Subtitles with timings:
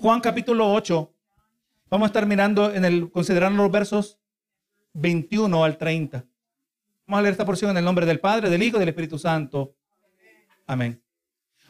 [0.00, 1.14] Juan capítulo 8.
[1.88, 4.18] Vamos a estar mirando en el, considerando los versos
[4.92, 6.26] 21 al 30.
[7.06, 9.18] Vamos a leer esta porción en el nombre del Padre, del Hijo y del Espíritu
[9.18, 9.74] Santo.
[10.66, 11.02] Amén.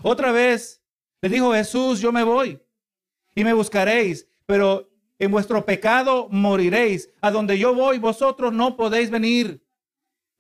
[0.03, 0.83] Otra vez
[1.21, 2.61] le dijo Jesús, yo me voy
[3.35, 7.11] y me buscaréis, pero en vuestro pecado moriréis.
[7.21, 9.63] A donde yo voy, vosotros no podéis venir.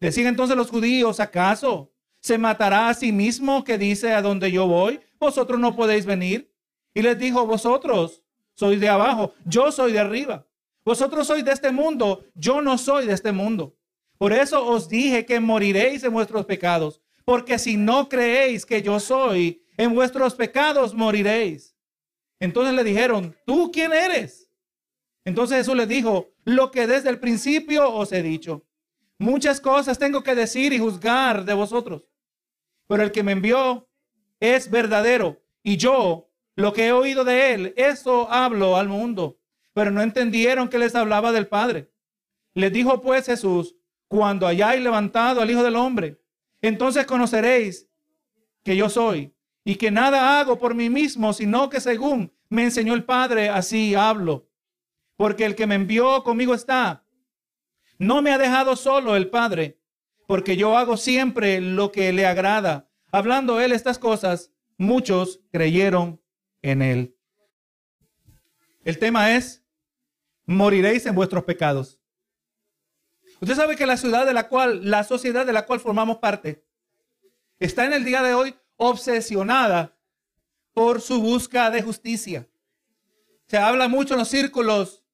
[0.00, 4.66] Decían entonces los judíos, ¿acaso se matará a sí mismo que dice a donde yo
[4.66, 5.00] voy?
[5.20, 6.55] Vosotros no podéis venir.
[6.96, 8.22] Y les dijo, vosotros
[8.54, 10.46] sois de abajo, yo soy de arriba.
[10.82, 13.76] Vosotros sois de este mundo, yo no soy de este mundo.
[14.16, 18.98] Por eso os dije que moriréis en vuestros pecados, porque si no creéis que yo
[18.98, 21.76] soy, en vuestros pecados moriréis.
[22.40, 24.50] Entonces le dijeron, ¿tú quién eres?
[25.26, 28.64] Entonces Jesús les dijo, lo que desde el principio os he dicho.
[29.18, 32.08] Muchas cosas tengo que decir y juzgar de vosotros,
[32.88, 33.86] pero el que me envió
[34.40, 36.25] es verdadero y yo
[36.56, 39.38] lo que he oído de él, eso hablo al mundo.
[39.74, 41.92] Pero no entendieron que les hablaba del Padre.
[42.54, 43.76] Les dijo pues Jesús,
[44.08, 46.18] cuando hayáis levantado al Hijo del Hombre,
[46.62, 47.86] entonces conoceréis
[48.64, 52.94] que yo soy y que nada hago por mí mismo, sino que según me enseñó
[52.94, 54.48] el Padre, así hablo.
[55.16, 57.04] Porque el que me envió conmigo está.
[57.98, 59.78] No me ha dejado solo el Padre,
[60.26, 62.88] porque yo hago siempre lo que le agrada.
[63.12, 66.20] Hablando él estas cosas, muchos creyeron
[66.70, 67.16] en él.
[68.84, 69.62] El tema es,
[70.46, 72.00] moriréis en vuestros pecados.
[73.40, 76.64] Usted sabe que la ciudad de la cual, la sociedad de la cual formamos parte,
[77.60, 79.96] está en el día de hoy obsesionada
[80.72, 82.48] por su búsqueda de justicia.
[83.46, 85.04] Se habla mucho en los círculos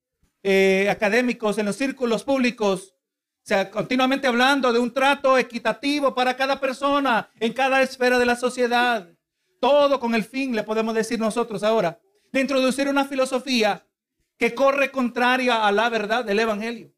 [0.41, 2.95] eh, académicos, en los círculos públicos,
[3.43, 8.25] o sea, continuamente hablando de un trato equitativo para cada persona en cada esfera de
[8.25, 9.09] la sociedad.
[9.63, 11.97] Todo con el fin, le podemos decir nosotros ahora,
[12.33, 13.87] de introducir una filosofía
[14.37, 16.91] que corre contraria a la verdad del Evangelio.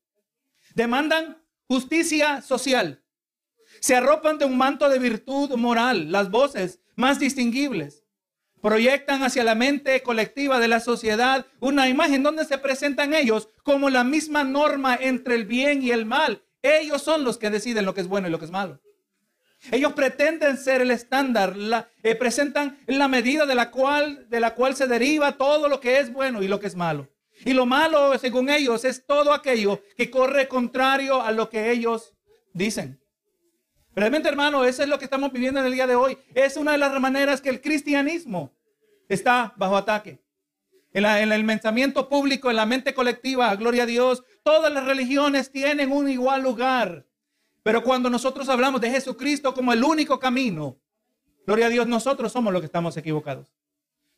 [0.74, 3.04] Demandan justicia social.
[3.82, 8.04] Se arropan de un manto de virtud moral, las voces más distinguibles.
[8.64, 13.92] Proyectan hacia la mente colectiva de la sociedad una imagen donde se presentan ellos como
[13.92, 16.44] la misma norma entre el bien y el mal.
[16.64, 18.82] Ellos son los que deciden lo que es bueno y lo que es malo.
[19.72, 24.54] Ellos pretenden ser el estándar, la, eh, presentan la medida de la, cual, de la
[24.54, 27.10] cual se deriva todo lo que es bueno y lo que es malo.
[27.44, 32.14] Y lo malo, según ellos, es todo aquello que corre contrario a lo que ellos
[32.54, 33.02] dicen.
[33.94, 36.18] Realmente, hermano, eso es lo que estamos viviendo en el día de hoy.
[36.34, 38.54] Es una de las maneras que el cristianismo
[39.10, 40.22] está bajo ataque.
[40.94, 45.52] En, en, el pensamiento público, en la mente colectiva, gloria a Dios, todas las religiones
[45.52, 47.06] tienen un igual lugar.
[47.66, 50.78] Pero cuando nosotros hablamos de Jesucristo como el único camino,
[51.48, 53.56] gloria a Dios, nosotros somos los que estamos equivocados.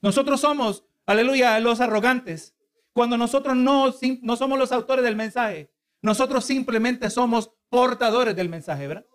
[0.01, 2.53] Nosotros somos, aleluya, los arrogantes.
[2.91, 5.71] Cuando nosotros no, no somos los autores del mensaje,
[6.01, 9.05] nosotros simplemente somos portadores del mensaje, ¿verdad?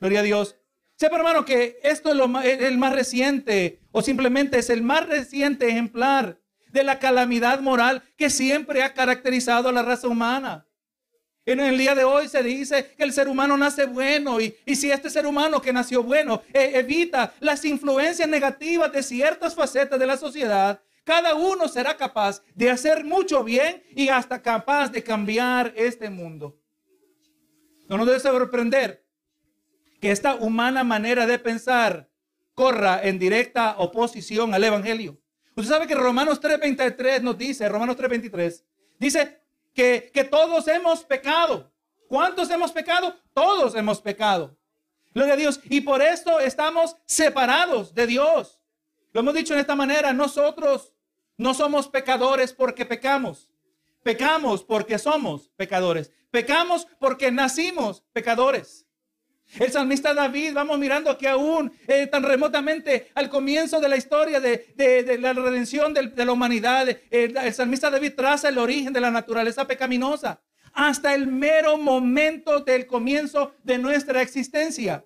[0.00, 0.56] Gloria a Dios.
[0.96, 5.68] Sepa, hermano, que esto es, lo el más reciente, o simplemente es el más reciente
[5.68, 10.67] ejemplar de la calamidad moral que siempre ha caracterizado a la raza humana.
[11.48, 14.76] En el día de hoy se dice que el ser humano nace bueno y, y
[14.76, 19.98] si este ser humano que nació bueno eh, evita las influencias negativas de ciertas facetas
[19.98, 25.02] de la sociedad, cada uno será capaz de hacer mucho bien y hasta capaz de
[25.02, 26.60] cambiar este mundo.
[27.88, 29.06] No nos debe sorprender
[30.02, 32.10] que esta humana manera de pensar
[32.52, 35.18] corra en directa oposición al Evangelio.
[35.56, 38.64] Usted sabe que Romanos 3:23 nos dice, Romanos 3:23,
[38.98, 41.72] dice, que, todos hemos pecado.
[42.08, 43.14] ¿Cuántos hemos pecado?
[43.32, 44.56] Todos hemos pecado.
[45.14, 45.60] Gloria a Dios.
[45.64, 48.60] Y por esto estamos separados de Dios.
[49.12, 50.94] Lo hemos dicho en esta manera, nosotros
[51.36, 53.50] no somos pecadores porque pecamos.
[54.02, 56.10] Pecamos porque somos pecadores.
[56.30, 58.87] Pecamos porque nacimos pecadores.
[59.56, 64.40] El salmista David, vamos mirando aquí aún eh, tan remotamente al comienzo de la historia
[64.40, 66.88] de, la redención de, la humanidad.
[66.88, 70.40] Eh, el salmista David traza el origen de la naturaleza pecaminosa
[70.74, 75.04] hasta el mero momento del comienzo de nuestra existencia.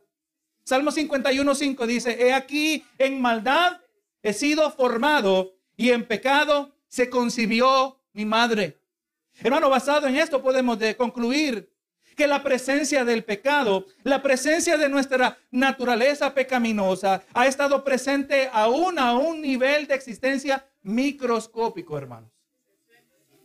[0.64, 3.80] Salmo 51.5 dice, he aquí en maldad
[4.22, 8.78] he sido formado y en pecado se concibió mi madre.
[9.40, 11.71] Hermano, basado en esto podemos concluir
[12.16, 18.98] que la presencia del pecado, la presencia de nuestra naturaleza pecaminosa ha estado presente aún
[18.98, 22.30] a un nivel de existencia microscópico, hermanos.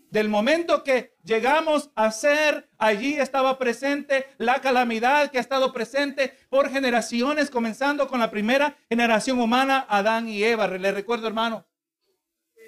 [0.10, 6.34] Del momento que llegamos a ser, allí estaba presente la calamidad que ha estado presente
[6.50, 10.68] por generaciones, comenzando con la primera generación humana, Adán y Eva.
[10.68, 11.66] Le recuerdo, hermano,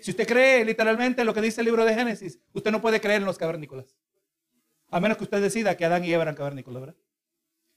[0.01, 3.19] Si usted cree literalmente lo que dice el libro de Génesis, usted no puede creer
[3.19, 3.98] en los cavernícolas.
[4.91, 6.95] A menos que usted decida que Adán y Eva eran cavernícolas, ¿verdad?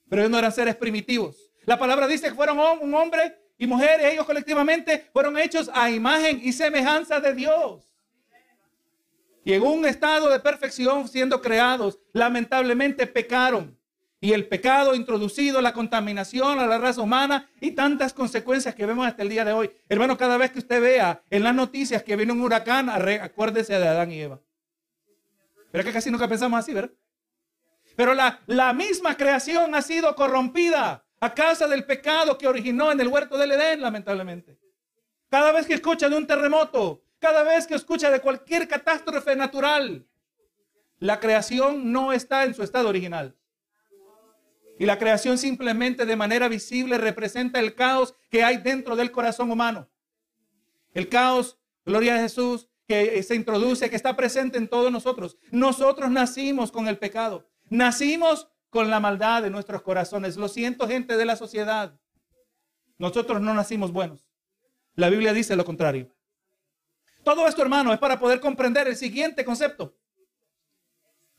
[0.09, 1.51] Pero ellos no eran seres primitivos.
[1.65, 6.39] La palabra dice que fueron un hombre y mujer, ellos colectivamente fueron hechos a imagen
[6.43, 7.93] y semejanza de Dios.
[9.45, 13.77] Y en un estado de perfección siendo creados, lamentablemente pecaron.
[14.19, 19.05] Y el pecado introducido, la contaminación a la raza humana y tantas consecuencias que vemos
[19.05, 19.69] hasta el día de hoy.
[19.89, 23.87] Hermano, cada vez que usted vea en las noticias que viene un huracán, acuérdese de
[23.87, 24.39] Adán y Eva.
[25.71, 26.91] Pero que casi nunca pensamos así, ¿verdad?
[27.95, 32.99] Pero la, la misma creación ha sido corrompida a causa del pecado que originó en
[32.99, 34.57] el huerto del Edén, lamentablemente.
[35.29, 40.05] Cada vez que escucha de un terremoto, cada vez que escucha de cualquier catástrofe natural,
[40.99, 43.35] la creación no está en su estado original.
[44.79, 49.51] Y la creación simplemente de manera visible representa el caos que hay dentro del corazón
[49.51, 49.89] humano.
[50.93, 55.37] El caos, gloria a Jesús, que se introduce, que está presente en todos nosotros.
[55.51, 57.49] Nosotros nacimos con el pecado.
[57.73, 60.37] Nacimos con la maldad de nuestros corazones.
[60.37, 61.99] Lo siento, gente de la sociedad.
[62.99, 64.27] Nosotros no nacimos buenos.
[64.93, 66.15] La Biblia dice lo contrario.
[67.23, 69.97] Todo esto, hermano, es para poder comprender el siguiente concepto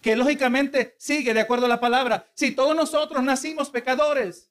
[0.00, 2.26] que lógicamente sigue de acuerdo a la palabra.
[2.34, 4.50] Si todos nosotros nacimos pecadores,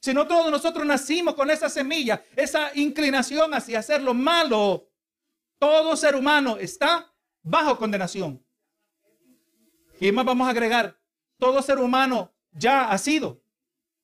[0.00, 4.88] si no todos nosotros nacimos con esa semilla, esa inclinación hacia hacer lo malo,
[5.58, 7.12] todo ser humano está
[7.42, 8.43] bajo condenación.
[10.00, 10.98] Y más vamos a agregar,
[11.38, 13.42] todo ser humano ya ha sido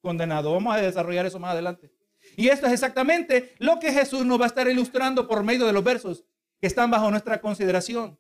[0.01, 0.53] condenado.
[0.53, 1.93] Vamos a desarrollar eso más adelante.
[2.37, 5.73] Y esto es exactamente lo que Jesús nos va a estar ilustrando por medio de
[5.73, 6.25] los versos
[6.61, 8.19] que están bajo nuestra consideración.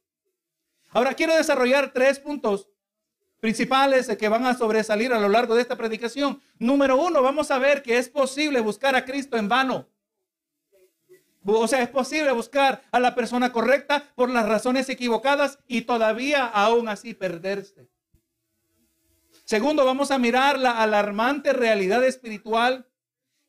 [0.90, 2.69] Ahora quiero desarrollar tres puntos
[3.40, 6.40] principales que van a sobresalir a lo largo de esta predicación.
[6.58, 9.88] Número uno, vamos a ver que es posible buscar a Cristo en vano.
[11.45, 16.47] O sea, es posible buscar a la persona correcta por las razones equivocadas y todavía
[16.47, 17.89] aún así perderse.
[19.45, 22.87] Segundo, vamos a mirar la alarmante realidad espiritual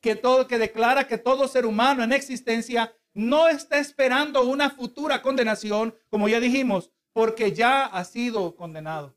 [0.00, 5.22] que todo que declara que todo ser humano en existencia no está esperando una futura
[5.22, 9.16] condenación, como ya dijimos, porque ya ha sido condenado.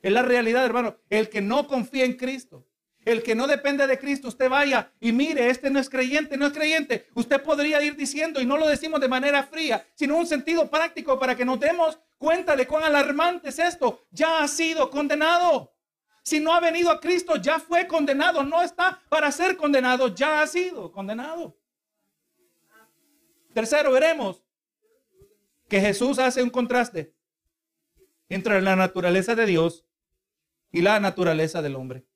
[0.00, 0.98] Es la realidad, hermano.
[1.08, 2.66] El que no confía en Cristo,
[3.04, 6.46] el que no depende de Cristo, usted vaya y mire, este no es creyente, no
[6.46, 7.08] es creyente.
[7.14, 11.18] Usted podría ir diciendo, y no lo decimos de manera fría, sino un sentido práctico
[11.18, 14.04] para que nos demos cuenta de cuán alarmante es esto.
[14.10, 15.74] Ya ha sido condenado.
[16.22, 18.44] Si no ha venido a Cristo, ya fue condenado.
[18.44, 21.56] No está para ser condenado, ya ha sido condenado.
[23.52, 24.42] Tercero, veremos
[25.68, 27.14] que Jesús hace un contraste
[28.28, 29.84] entre la naturaleza de Dios
[30.70, 32.06] y la naturaleza del hombre.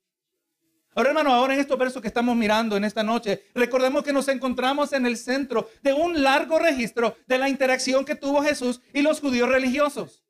[0.97, 4.27] Ahora, hermano, ahora en estos versos que estamos mirando en esta noche, recordemos que nos
[4.29, 9.03] encontramos en el centro de un largo registro de la interacción que tuvo Jesús y
[9.03, 10.23] los judíos religiosos.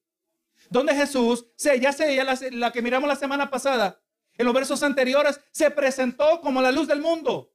[0.70, 4.02] Donde Jesús, ya se, la, la que miramos la semana pasada,
[4.38, 7.54] en los versos anteriores, se presentó como la luz del mundo.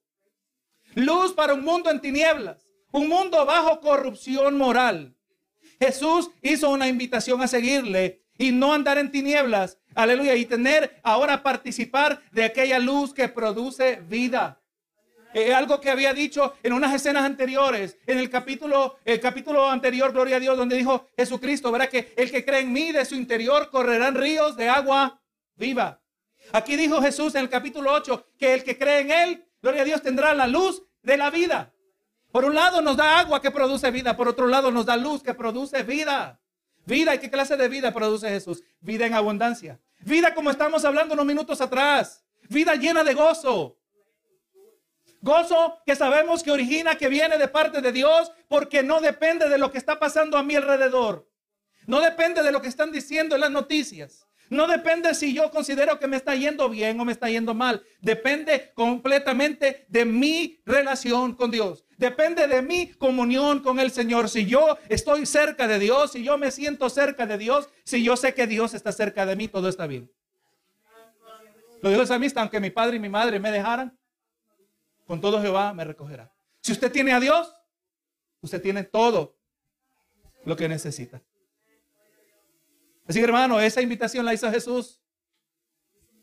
[0.94, 5.14] Luz para un mundo en tinieblas, un mundo bajo corrupción moral.
[5.78, 9.78] Jesús hizo una invitación a seguirle y no andar en tinieblas.
[9.94, 10.34] Aleluya.
[10.34, 14.62] Y tener ahora participar de aquella luz que produce vida.
[15.34, 20.12] Eh, algo que había dicho en unas escenas anteriores, en el capítulo, el capítulo anterior,
[20.12, 23.14] gloria a Dios, donde dijo Jesucristo, verá que el que cree en mí, de su
[23.14, 25.22] interior correrán ríos de agua
[25.56, 26.02] viva.
[26.52, 29.84] Aquí dijo Jesús en el capítulo 8 que el que cree en él, gloria a
[29.86, 31.72] Dios, tendrá la luz de la vida.
[32.30, 35.22] Por un lado nos da agua que produce vida, por otro lado nos da luz
[35.22, 36.41] que produce vida.
[36.84, 38.62] Vida, ¿y qué clase de vida produce Jesús?
[38.80, 39.78] Vida en abundancia.
[40.00, 42.24] Vida como estamos hablando unos minutos atrás.
[42.48, 43.78] Vida llena de gozo.
[45.20, 49.58] Gozo que sabemos que origina, que viene de parte de Dios, porque no depende de
[49.58, 51.28] lo que está pasando a mi alrededor.
[51.86, 54.26] No depende de lo que están diciendo en las noticias.
[54.50, 57.82] No depende si yo considero que me está yendo bien o me está yendo mal.
[58.00, 61.84] Depende completamente de mi relación con Dios.
[62.02, 64.28] Depende de mi comunión con el Señor.
[64.28, 68.16] Si yo estoy cerca de Dios, si yo me siento cerca de Dios, si yo
[68.16, 70.10] sé que Dios está cerca de mí, todo está bien.
[71.80, 73.96] Lo dijo el salmista, aunque mi padre y mi madre me dejaran,
[75.06, 76.34] con todo Jehová me recogerá.
[76.60, 77.54] Si usted tiene a Dios,
[78.40, 79.38] usted tiene todo
[80.44, 81.22] lo que necesita.
[83.06, 85.00] Así que hermano, esa invitación la hizo Jesús.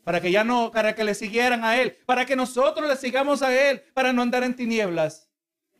[0.04, 3.40] Para que ya no, para que le siguieran a Él, para que nosotros le sigamos
[3.40, 5.29] a Él, para no andar en tinieblas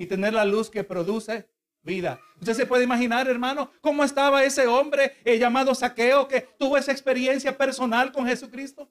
[0.01, 1.47] y tener la luz que produce
[1.83, 2.19] vida.
[2.41, 6.91] Usted se puede imaginar, hermano, cómo estaba ese hombre eh, llamado Saqueo que tuvo esa
[6.91, 8.89] experiencia personal con Jesucristo.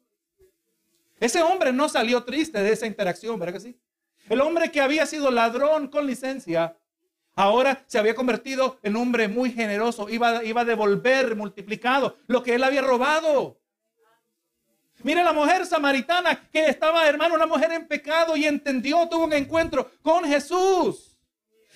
[1.19, 3.79] Ese hombre no salió triste de esa interacción, ¿verdad que sí?
[4.29, 6.77] El hombre que había sido ladrón con licencia,
[7.35, 10.09] Ahora se había convertido en hombre muy generoso.
[10.09, 13.58] Iba, iba a devolver multiplicado lo que él había robado.
[15.03, 19.33] Mire la mujer samaritana que estaba, hermano, una mujer en pecado y entendió, tuvo un
[19.33, 21.17] encuentro con Jesús.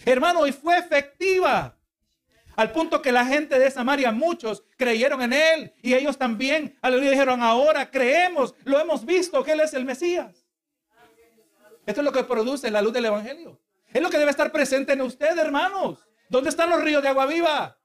[0.05, 1.77] Hermano, y fue efectiva.
[2.55, 7.11] Al punto que la gente de Samaria, muchos creyeron en él y ellos también, aleluya,
[7.11, 10.45] dijeron, ahora creemos, lo hemos visto, que él es el Mesías.
[11.85, 13.59] Esto es lo que produce la luz del Evangelio.
[13.91, 16.05] Es lo que debe estar presente en usted, hermanos.
[16.29, 17.77] ¿Dónde están los ríos de agua viva?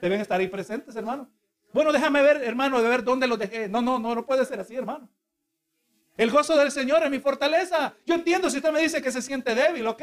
[0.00, 1.30] Deben estar ahí presentes, hermano.
[1.76, 3.68] Bueno, déjame ver, hermano, de ver dónde los dejé.
[3.68, 5.10] No, no, no, no puede ser así, hermano.
[6.16, 7.94] El gozo del Señor es mi fortaleza.
[8.06, 10.02] Yo entiendo si usted me dice que se siente débil, ok.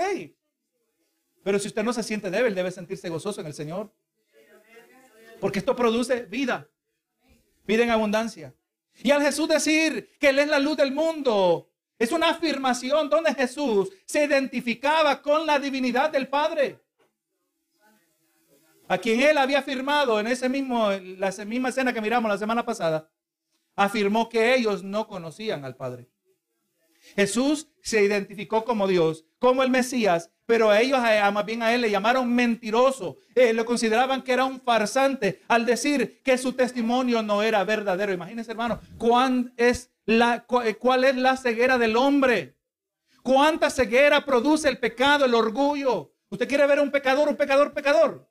[1.43, 3.91] Pero si usted no se siente débil, debe sentirse gozoso en el Señor.
[5.39, 6.69] Porque esto produce vida.
[7.65, 8.53] Vida en abundancia.
[9.01, 13.33] Y al Jesús decir que Él es la luz del mundo, es una afirmación donde
[13.33, 16.82] Jesús se identificaba con la divinidad del Padre.
[18.93, 22.63] A quien Él había afirmado en ese mismo, la misma escena que miramos la semana
[22.63, 23.09] pasada,
[23.75, 26.09] afirmó que ellos no conocían al Padre.
[27.15, 30.99] Jesús se identificó como Dios, como el Mesías, pero ellos,
[31.33, 33.17] más bien a él, le llamaron mentiroso.
[33.33, 38.13] Eh, lo consideraban que era un farsante al decir que su testimonio no era verdadero.
[38.13, 42.57] Imagínense, hermano, ¿cuán es la, eh, cuál es la ceguera del hombre.
[43.23, 46.13] ¿Cuánta ceguera produce el pecado, el orgullo?
[46.29, 48.29] ¿Usted quiere ver a un pecador, un pecador, pecador?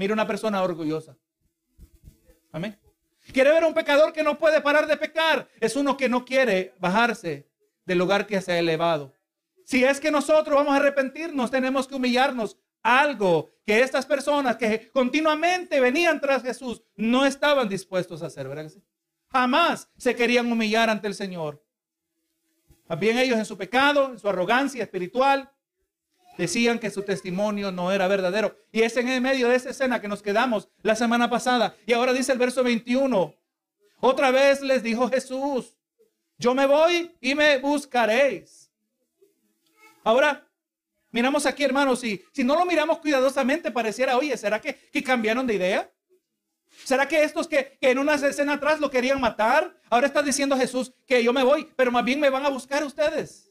[0.00, 1.14] Mire una persona orgullosa.
[2.52, 2.74] Amén.
[3.34, 5.46] ¿Quiere ver a un pecador que no puede parar de pecar?
[5.60, 7.46] Es uno que no quiere bajarse
[7.84, 9.12] del lugar que se ha elevado.
[9.66, 12.56] Si es que nosotros vamos a arrepentirnos, tenemos que humillarnos.
[12.82, 18.72] Algo que estas personas que continuamente venían tras Jesús no estaban dispuestos a hacer, ¿verdad?
[19.26, 21.62] Jamás se querían humillar ante el Señor.
[22.88, 25.52] También ellos en su pecado, en su arrogancia espiritual,
[26.36, 28.56] decían que su testimonio no era verdadero.
[28.72, 31.74] Y es en el medio de esa escena que nos quedamos la semana pasada.
[31.86, 33.34] Y ahora dice el verso 21.
[34.00, 35.76] Otra vez les dijo Jesús,
[36.38, 38.70] yo me voy y me buscaréis.
[40.02, 40.48] Ahora,
[41.10, 45.46] miramos aquí, hermanos, si, si no lo miramos cuidadosamente, pareciera, oye, ¿será que, que cambiaron
[45.46, 45.90] de idea?
[46.84, 50.92] ¿Será que estos que, en una escena atrás lo querían matar, ahora está diciendo Jesús
[51.06, 53.49] que yo me voy, pero más bien me van a buscar ustedes?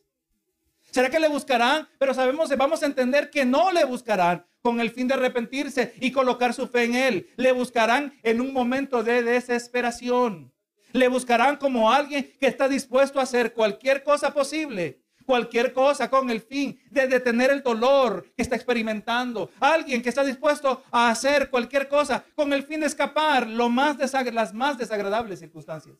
[0.91, 1.87] ¿Será que le buscarán?
[1.97, 6.11] Pero sabemos, vamos a entender que no le buscarán con el fin de arrepentirse y
[6.11, 7.29] colocar su fe en Él.
[7.37, 10.51] Le buscarán en un momento de desesperación.
[10.91, 16.31] Le buscarán como alguien que está dispuesto a hacer cualquier cosa posible cualquier cosa con
[16.31, 19.51] el fin de detener el dolor que está experimentando.
[19.59, 23.95] Alguien que está dispuesto a hacer cualquier cosa con el fin de escapar lo más
[24.33, 25.95] las más desagradables circunstancias.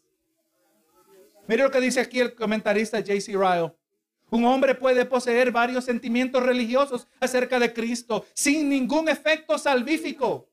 [1.48, 3.34] Mire lo que dice aquí el comentarista J.C.
[3.34, 3.72] Ryle.
[4.31, 10.50] Un hombre puede poseer varios sentimientos religiosos acerca de Cristo sin ningún efecto salvífico.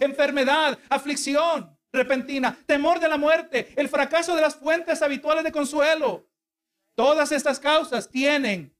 [0.00, 6.26] Enfermedad, aflicción repentina, temor de la muerte, el fracaso de las fuentes habituales de consuelo,
[6.94, 8.72] Todas estas causas tienen,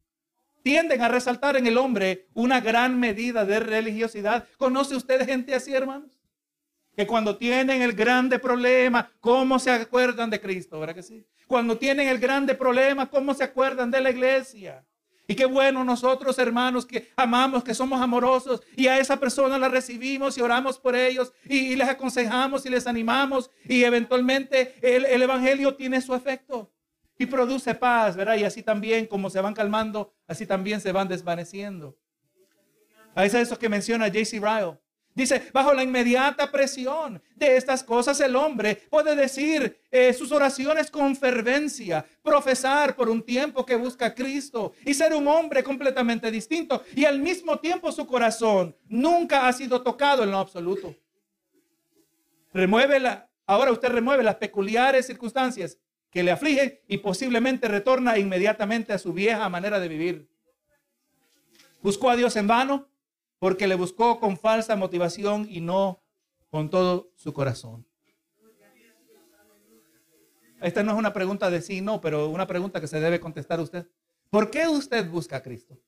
[0.62, 4.46] tienden a resaltar en el hombre una gran medida de religiosidad.
[4.56, 6.20] ¿Conoce usted gente así, hermanos?
[6.96, 10.78] Que cuando tienen el grande problema, ¿cómo se acuerdan de Cristo?
[10.78, 11.26] ¿Verdad que sí?
[11.46, 14.84] Cuando tienen el grande problema, ¿cómo se acuerdan de la iglesia?
[15.26, 19.68] Y qué bueno nosotros, hermanos, que amamos, que somos amorosos y a esa persona la
[19.68, 25.22] recibimos y oramos por ellos y, les aconsejamos y les animamos y eventualmente el, el
[25.22, 26.70] Evangelio tiene su efecto
[27.18, 28.36] y produce paz, ¿verdad?
[28.36, 31.96] Y así también, como se van calmando, así también se van desvaneciendo.
[33.14, 34.40] A es eso que menciona J.C.
[34.40, 34.78] Ryle.
[35.14, 40.90] Dice, bajo la inmediata presión de estas cosas, el hombre puede decir eh, sus oraciones
[40.90, 46.32] con fervencia, profesar por un tiempo que busca a Cristo y ser un hombre completamente
[46.32, 46.82] distinto.
[46.96, 50.96] Y al mismo tiempo su corazón nunca ha sido tocado en lo absoluto.
[52.52, 55.78] Remueve la, ahora usted remueve las peculiares circunstancias
[56.10, 60.28] que le aflige y posiblemente retorna inmediatamente a su vieja manera de vivir.
[61.82, 62.88] Buscó a Dios en vano
[63.38, 66.02] porque le buscó con falsa motivación y no
[66.50, 67.86] con todo su corazón.
[70.60, 73.60] Esta no es una pregunta de sí, no, pero una pregunta que se debe contestar
[73.60, 73.86] usted.
[74.30, 75.78] ¿Por qué usted busca a Cristo?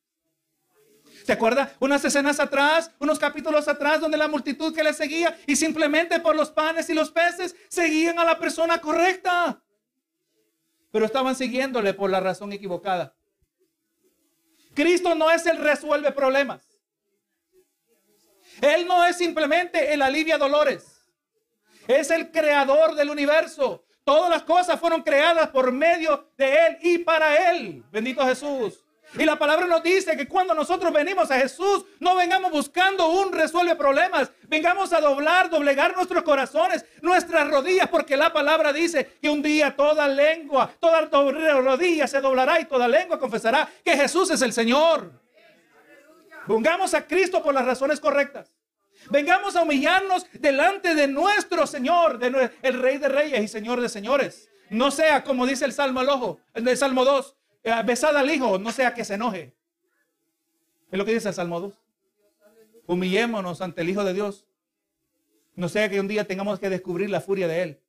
[1.24, 1.72] ¿Se acuerda?
[1.80, 6.36] Unas escenas atrás, unos capítulos atrás, donde la multitud que le seguía y simplemente por
[6.36, 9.62] los panes y los peces seguían a la persona correcta
[10.96, 13.14] pero estaban siguiéndole por la razón equivocada.
[14.72, 16.65] Cristo no es el resuelve problemas.
[18.60, 21.02] Él no es simplemente el alivia dolores.
[21.86, 23.84] Es el creador del universo.
[24.04, 27.82] Todas las cosas fueron creadas por medio de Él y para Él.
[27.90, 28.84] Bendito Jesús.
[29.14, 33.32] Y la palabra nos dice que cuando nosotros venimos a Jesús, no vengamos buscando un
[33.32, 39.30] resuelve problemas, vengamos a doblar, doblegar nuestros corazones, nuestras rodillas, porque la palabra dice que
[39.30, 44.42] un día toda lengua, toda rodilla se doblará y toda lengua confesará que Jesús es
[44.42, 45.25] el Señor.
[46.46, 48.52] Vengamos a Cristo por las razones correctas.
[49.10, 52.18] Vengamos a humillarnos delante de nuestro Señor,
[52.62, 54.50] el Rey de Reyes y Señor de Señores.
[54.70, 58.58] No sea como dice el Salmo al ojo, el Salmo 2, eh, besad al Hijo,
[58.58, 59.54] no sea que se enoje.
[60.90, 61.74] Es lo que dice el Salmo 2.
[62.86, 64.46] Humillémonos ante el Hijo de Dios.
[65.54, 67.80] No sea que un día tengamos que descubrir la furia de Él.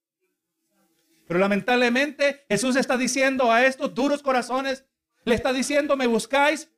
[1.27, 4.85] Pero lamentablemente Jesús está diciendo a estos duros corazones,
[5.25, 6.69] le está diciendo, me buscáis,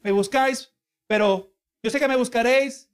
[0.00, 0.72] me buscáis,
[1.06, 1.52] pero
[1.82, 2.90] yo sé que me buscaréis,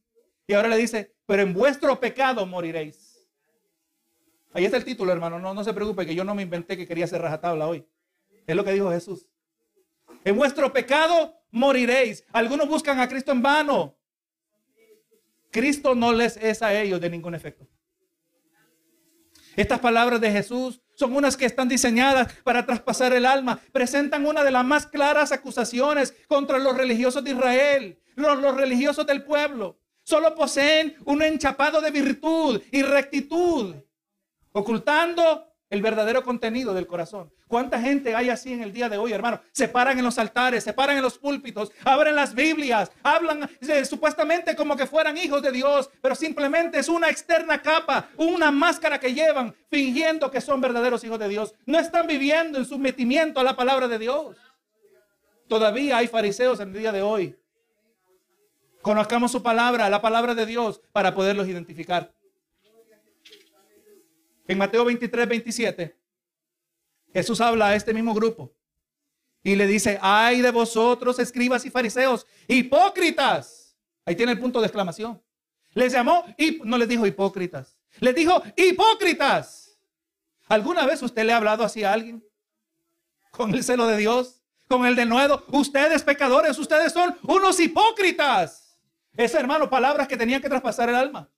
[0.46, 3.28] y ahora le dice, pero en vuestro pecado moriréis.
[4.52, 5.38] Ahí está el título, hermano.
[5.38, 7.86] No, no se preocupe que yo no me inventé que quería hacer rajatabla hoy.
[8.46, 9.26] Es lo que dijo Jesús.
[10.24, 12.24] En vuestro pecado moriréis.
[12.32, 13.98] Algunos buscan a Cristo en vano.
[15.50, 17.66] Cristo no les es a ellos de ningún efecto.
[19.56, 23.58] Estas palabras de Jesús son unas que están diseñadas para traspasar el alma.
[23.72, 29.24] Presentan una de las más claras acusaciones contra los religiosos de Israel, los, religiosos del
[29.24, 29.78] pueblo.
[30.02, 33.74] Solo poseen un enchapado de virtud y rectitud,
[34.52, 37.33] ocultando el verdadero contenido del corazón.
[37.46, 39.40] ¿Cuánta gente hay así en el día de hoy, hermano?
[39.52, 43.84] Se paran en los altares, se paran en los púlpitos, abren las Biblias, hablan eh,
[43.84, 48.98] supuestamente como que fueran hijos de Dios, pero simplemente es una externa capa, una máscara
[48.98, 51.54] que llevan fingiendo que son verdaderos hijos de Dios.
[51.66, 54.36] No están viviendo en sometimiento a la palabra de Dios.
[55.48, 57.36] Todavía hay fariseos en el día de hoy
[58.84, 62.12] Conozcamos su palabra, la palabra de Dios, para poderlos identificar.
[64.46, 65.96] En Mateo 23, 27,
[67.14, 68.52] Jesús habla a este mismo grupo
[69.42, 73.76] y le dice, ay de vosotros, escribas y fariseos, hipócritas.
[74.04, 75.22] Ahí tiene el punto de exclamación.
[75.74, 77.78] Les llamó y no les dijo hipócritas.
[78.00, 79.78] Les dijo hipócritas.
[80.48, 82.22] ¿Alguna vez usted le ha hablado así a alguien?
[83.30, 85.42] Con el celo de Dios, con el de nuevo.
[85.48, 88.80] Ustedes pecadores, ustedes son unos hipócritas.
[89.16, 91.30] Es, hermano, palabras que tenían que traspasar el alma.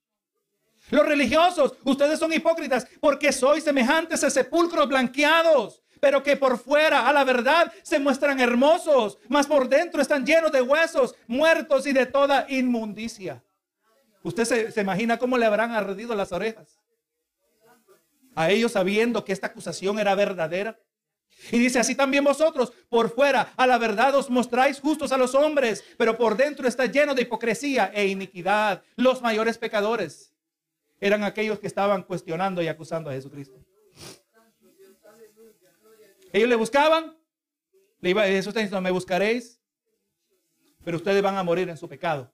[0.91, 7.09] Los religiosos, ustedes son hipócritas porque sois semejantes a sepulcros blanqueados, pero que por fuera,
[7.09, 11.93] a la verdad, se muestran hermosos, mas por dentro están llenos de huesos, muertos y
[11.93, 13.43] de toda inmundicia.
[14.23, 16.81] Usted se, se imagina cómo le habrán ardido las orejas
[18.37, 20.79] a ellos sabiendo que esta acusación era verdadera.
[21.51, 25.35] Y dice, así también vosotros, por fuera, a la verdad os mostráis justos a los
[25.35, 28.83] hombres, pero por dentro está lleno de hipocresía e iniquidad.
[28.95, 30.36] Los mayores pecadores
[31.01, 33.59] eran aquellos que estaban cuestionando y acusando a Jesucristo.
[36.33, 37.17] Ellos le buscaban,
[38.01, 39.61] le iba, Jesús está diciendo, me buscaréis,
[40.85, 42.33] pero ustedes van a morir en su pecado.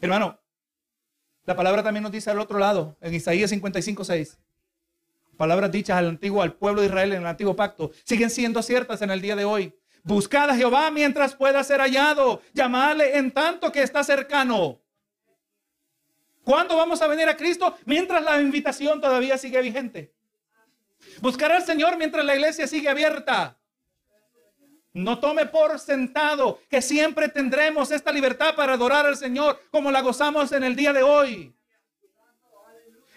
[0.00, 0.40] Hermano,
[1.44, 4.38] la palabra también nos dice al otro lado, en Isaías 55, 6
[5.40, 9.00] palabras dichas al antiguo, al pueblo de Israel en el antiguo pacto, siguen siendo ciertas
[9.00, 9.74] en el día de hoy.
[10.02, 12.42] Buscad a Jehová mientras pueda ser hallado.
[12.52, 14.82] Llamadle en tanto que está cercano.
[16.44, 17.76] ¿Cuándo vamos a venir a Cristo?
[17.84, 20.14] Mientras la invitación todavía sigue vigente.
[21.20, 23.58] Buscar al Señor mientras la iglesia sigue abierta.
[24.92, 30.00] No tome por sentado que siempre tendremos esta libertad para adorar al Señor como la
[30.00, 31.54] gozamos en el día de hoy.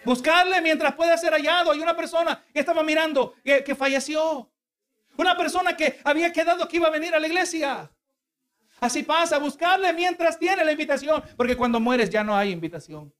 [0.04, 1.72] Buscarle mientras pueda ser hallado.
[1.72, 4.50] Hay una persona que estaba mirando que, falleció.
[5.16, 7.90] Una persona que había quedado que iba a venir a la iglesia.
[8.80, 13.12] Así pasa, buscarle mientras tiene la invitación, porque cuando mueres ya no hay invitación.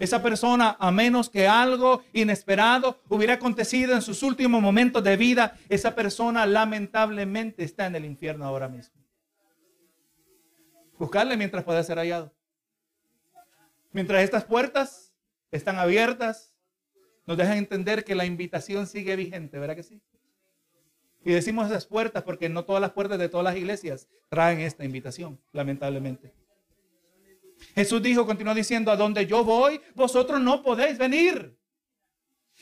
[0.00, 5.56] Esa persona, a menos que algo inesperado hubiera acontecido en sus últimos momentos de vida,
[5.68, 9.00] esa persona lamentablemente está en el infierno ahora mismo.
[10.98, 12.32] Buscarle mientras pueda ser hallado.
[13.92, 15.12] Mientras estas puertas
[15.52, 16.52] están abiertas,
[17.26, 20.02] nos dejan entender que la invitación sigue vigente, ¿verdad que sí?
[21.24, 24.84] Y decimos esas puertas porque no todas las puertas de todas las iglesias traen esta
[24.84, 26.32] invitación, lamentablemente.
[27.74, 31.56] Jesús dijo, continuó diciendo, a donde yo voy, vosotros no podéis venir.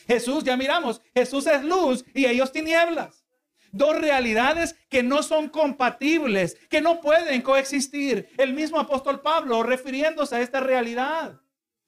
[0.07, 3.25] Jesús, ya miramos, Jesús es luz y ellos tinieblas.
[3.73, 8.29] Dos realidades que no son compatibles, que no pueden coexistir.
[8.37, 11.41] El mismo apóstol Pablo refiriéndose a esta realidad.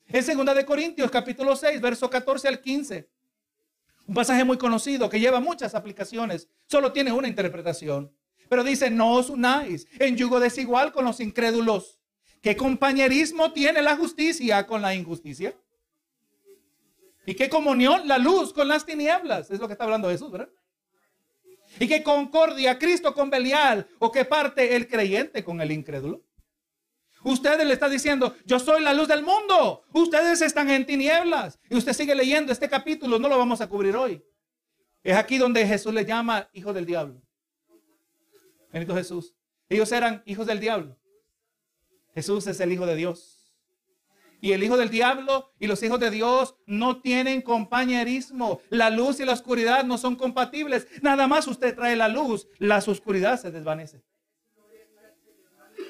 [0.06, 3.08] En segunda de Corintios capítulo 6, verso 14 al 15.
[4.06, 8.12] Un pasaje muy conocido que lleva muchas aplicaciones, solo tiene una interpretación.
[8.48, 11.98] Pero dice, no os unáis en yugo desigual con los incrédulos.
[12.42, 15.56] ¿Qué compañerismo tiene la justicia con la injusticia?
[17.26, 19.50] ¿Y qué comunión la luz con las tinieblas?
[19.50, 20.50] Es lo que está hablando Jesús, ¿verdad?
[21.80, 23.88] ¿Y qué concordia Cristo con Belial?
[23.98, 26.22] ¿O qué parte el creyente con el incrédulo?
[27.24, 29.82] Ustedes le está diciendo, yo soy la luz del mundo.
[29.92, 31.58] Ustedes están en tinieblas.
[31.70, 34.22] Y usted sigue leyendo este capítulo, no lo vamos a cubrir hoy.
[35.02, 37.20] Es aquí donde Jesús le llama hijo del diablo.
[38.70, 39.34] Benito Jesús.
[39.68, 40.98] Ellos eran hijos del diablo.
[42.14, 43.54] Jesús es el hijo de Dios.
[44.40, 48.60] Y el hijo del diablo y los hijos de Dios no tienen compañerismo.
[48.68, 50.86] La luz y la oscuridad no son compatibles.
[51.00, 54.02] Nada más usted trae la luz, la oscuridad se desvanece.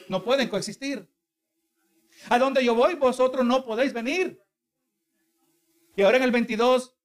[0.08, 1.08] No pueden coexistir.
[2.28, 4.40] A donde yo voy, vosotros no podéis venir.
[5.96, 6.96] Y ahora en el 22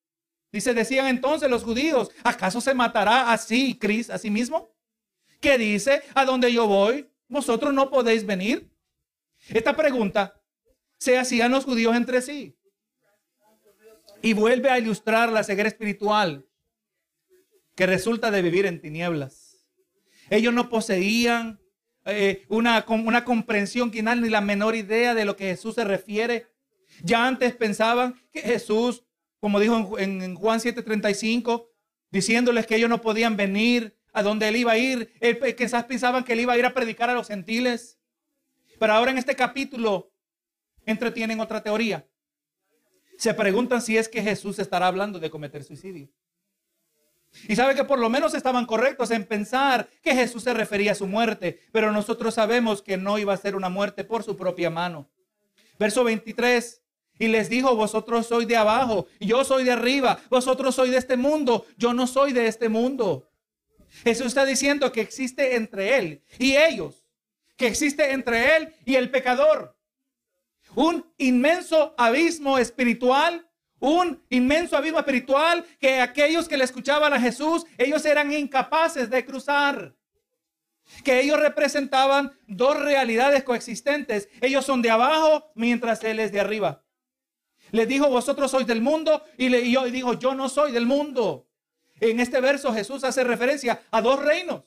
[0.51, 4.73] dice, decían entonces los judíos, ¿acaso se matará así Cristo a sí mismo?
[5.39, 8.71] Que dice, a donde yo voy, vosotros no podéis venir.
[9.49, 10.41] Esta pregunta
[10.97, 12.57] se hacían los judíos entre sí.
[14.21, 16.45] Y vuelve a ilustrar la ceguera espiritual
[17.75, 19.65] que resulta de vivir en tinieblas.
[20.29, 21.61] Ellos no poseían
[22.05, 26.47] eh, una, una comprensión que ni la menor idea de lo que Jesús se refiere.
[27.03, 29.03] Ya antes pensaban que Jesús,
[29.39, 31.67] como dijo en, en Juan 7:35,
[32.11, 35.11] diciéndoles que ellos no podían venir a donde él iba a ir,
[35.57, 37.99] quizás pensaban que él iba a ir a predicar a los gentiles.
[38.79, 40.11] Pero ahora en este capítulo
[40.85, 42.07] entretienen otra teoría.
[43.17, 46.09] Se preguntan si es que Jesús estará hablando de cometer suicidio.
[47.47, 50.95] Y sabe que por lo menos estaban correctos en pensar que Jesús se refería a
[50.95, 54.69] su muerte, pero nosotros sabemos que no iba a ser una muerte por su propia
[54.69, 55.09] mano.
[55.77, 56.81] Verso 23.
[57.19, 61.17] Y les dijo, vosotros sois de abajo, yo soy de arriba, vosotros sois de este
[61.17, 63.29] mundo, yo no soy de este mundo.
[64.03, 67.03] Jesús está diciendo que existe entre él y ellos,
[67.57, 69.75] que existe entre él y el pecador
[70.75, 73.48] un inmenso abismo espiritual,
[73.79, 79.25] un inmenso abismo espiritual que aquellos que le escuchaban a Jesús, ellos eran incapaces de
[79.25, 79.95] cruzar.
[81.03, 84.27] Que ellos representaban dos realidades coexistentes.
[84.41, 86.83] Ellos son de abajo mientras Él es de arriba.
[87.71, 90.85] Les dijo, vosotros sois del mundo y, le, y yo digo, yo no soy del
[90.85, 91.47] mundo.
[91.99, 94.63] En este verso Jesús hace referencia a dos reinos.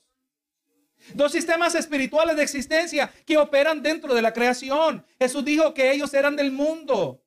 [1.14, 5.04] Dos sistemas espirituales de existencia que operan dentro de la creación.
[5.18, 7.21] Jesús dijo que ellos eran del mundo.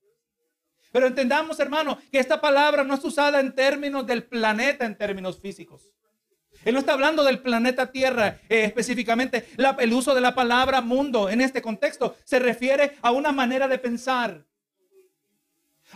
[0.95, 5.37] Pero entendamos, hermano, que esta palabra no es usada en términos del planeta, en términos
[5.37, 5.91] físicos.
[6.63, 9.45] Él no está hablando del planeta Tierra eh, específicamente.
[9.79, 13.77] el uso de la palabra mundo en este contexto se refiere a una manera de
[13.77, 14.45] pensar,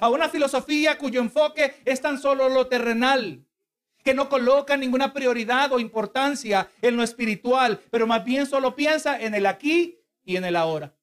[0.02, 3.46] a una filosofía cuyo enfoque es tan solo lo terrenal
[4.04, 9.18] que no coloca ninguna prioridad o importancia en lo espiritual, pero más bien solo piensa
[9.18, 10.94] en el aquí y en el ahora.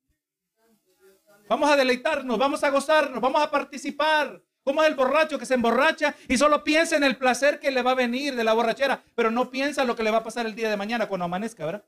[1.49, 4.43] Vamos a deleitarnos, vamos a gozarnos, vamos a participar.
[4.65, 7.93] Como el borracho que se emborracha y solo piensa en el placer que le va
[7.93, 10.57] a venir de la borrachera, pero no piensa lo que le va a pasar el
[10.57, 11.85] día de mañana cuando amanezca, ¿verdad?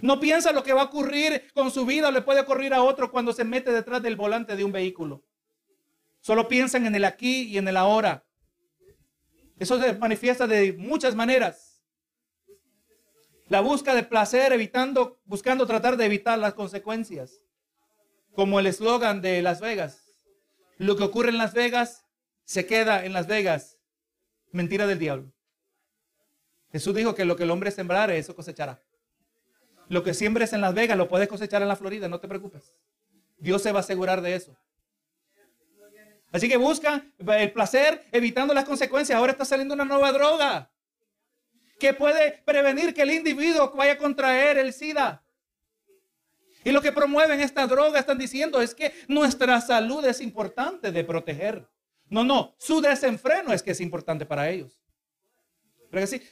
[0.00, 2.82] No piensa lo que va a ocurrir con su vida o le puede ocurrir a
[2.82, 5.24] otro cuando se mete detrás del volante de un vehículo.
[6.20, 8.24] Solo piensan en el aquí y en el ahora.
[9.58, 11.82] Eso se manifiesta de muchas maneras.
[13.48, 17.40] La busca de placer, evitando, buscando tratar de evitar las consecuencias.
[18.34, 20.14] Como el eslogan de Las Vegas.
[20.76, 22.04] Lo que ocurre en Las Vegas
[22.44, 23.78] se queda en Las Vegas.
[24.52, 25.32] Mentira del diablo.
[26.72, 28.82] Jesús dijo que lo que el hombre sembrare, eso cosechará.
[29.88, 32.72] Lo que siembres en Las Vegas lo puedes cosechar en la Florida, no te preocupes.
[33.38, 34.56] Dios se va a asegurar de eso.
[36.32, 39.16] Así que busca el placer evitando las consecuencias.
[39.16, 40.70] Ahora está saliendo una nueva droga
[41.78, 45.23] que puede prevenir que el individuo vaya a contraer el SIDA.
[46.64, 51.04] Y lo que promueven esta droga están diciendo es que nuestra salud es importante de
[51.04, 51.68] proteger.
[52.08, 54.78] No, no, su desenfreno es que es importante para ellos.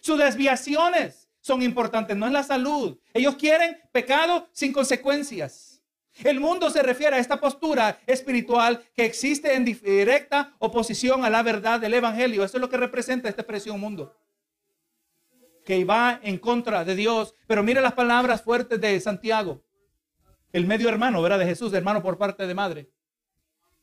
[0.01, 2.99] Sus desviaciones son importantes, no es la salud.
[3.13, 5.83] Ellos quieren pecado sin consecuencias.
[6.25, 11.43] El mundo se refiere a esta postura espiritual que existe en directa oposición a la
[11.43, 12.45] verdad del Evangelio.
[12.45, 14.15] Eso es lo que representa esta expresión mundo.
[15.65, 17.35] Que va en contra de Dios.
[17.47, 19.63] Pero mire las palabras fuertes de Santiago,
[20.53, 21.39] el medio hermano, ¿verdad?
[21.39, 22.91] De Jesús, hermano por parte de madre.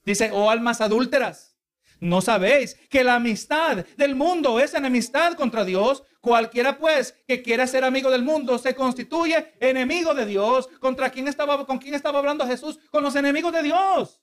[0.03, 1.57] Dice, oh almas adúlteras,
[1.99, 6.03] ¿no sabéis que la amistad del mundo es enemistad contra Dios?
[6.21, 10.67] Cualquiera pues que quiera ser amigo del mundo se constituye enemigo de Dios.
[10.79, 12.79] ¿Contra quién estaba, con quién estaba hablando Jesús?
[12.91, 14.21] Con los enemigos de Dios.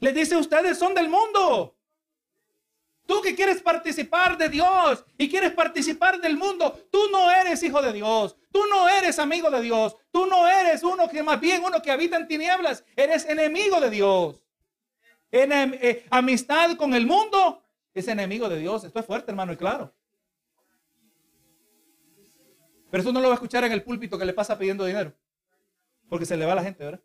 [0.00, 1.78] Le dice, ustedes son del mundo.
[3.06, 7.82] Tú que quieres participar de Dios y quieres participar del mundo, tú no eres hijo
[7.82, 11.62] de Dios, tú no eres amigo de Dios, tú no eres uno que más bien
[11.62, 14.42] uno que habita en tinieblas, eres enemigo de Dios.
[15.30, 17.62] En, eh, amistad con el mundo
[17.92, 18.84] es enemigo de Dios.
[18.84, 19.92] Esto es fuerte, hermano, y claro.
[22.90, 25.12] Pero eso no lo va a escuchar en el púlpito que le pasa pidiendo dinero.
[26.08, 27.00] Porque se le va a la gente, ¿verdad?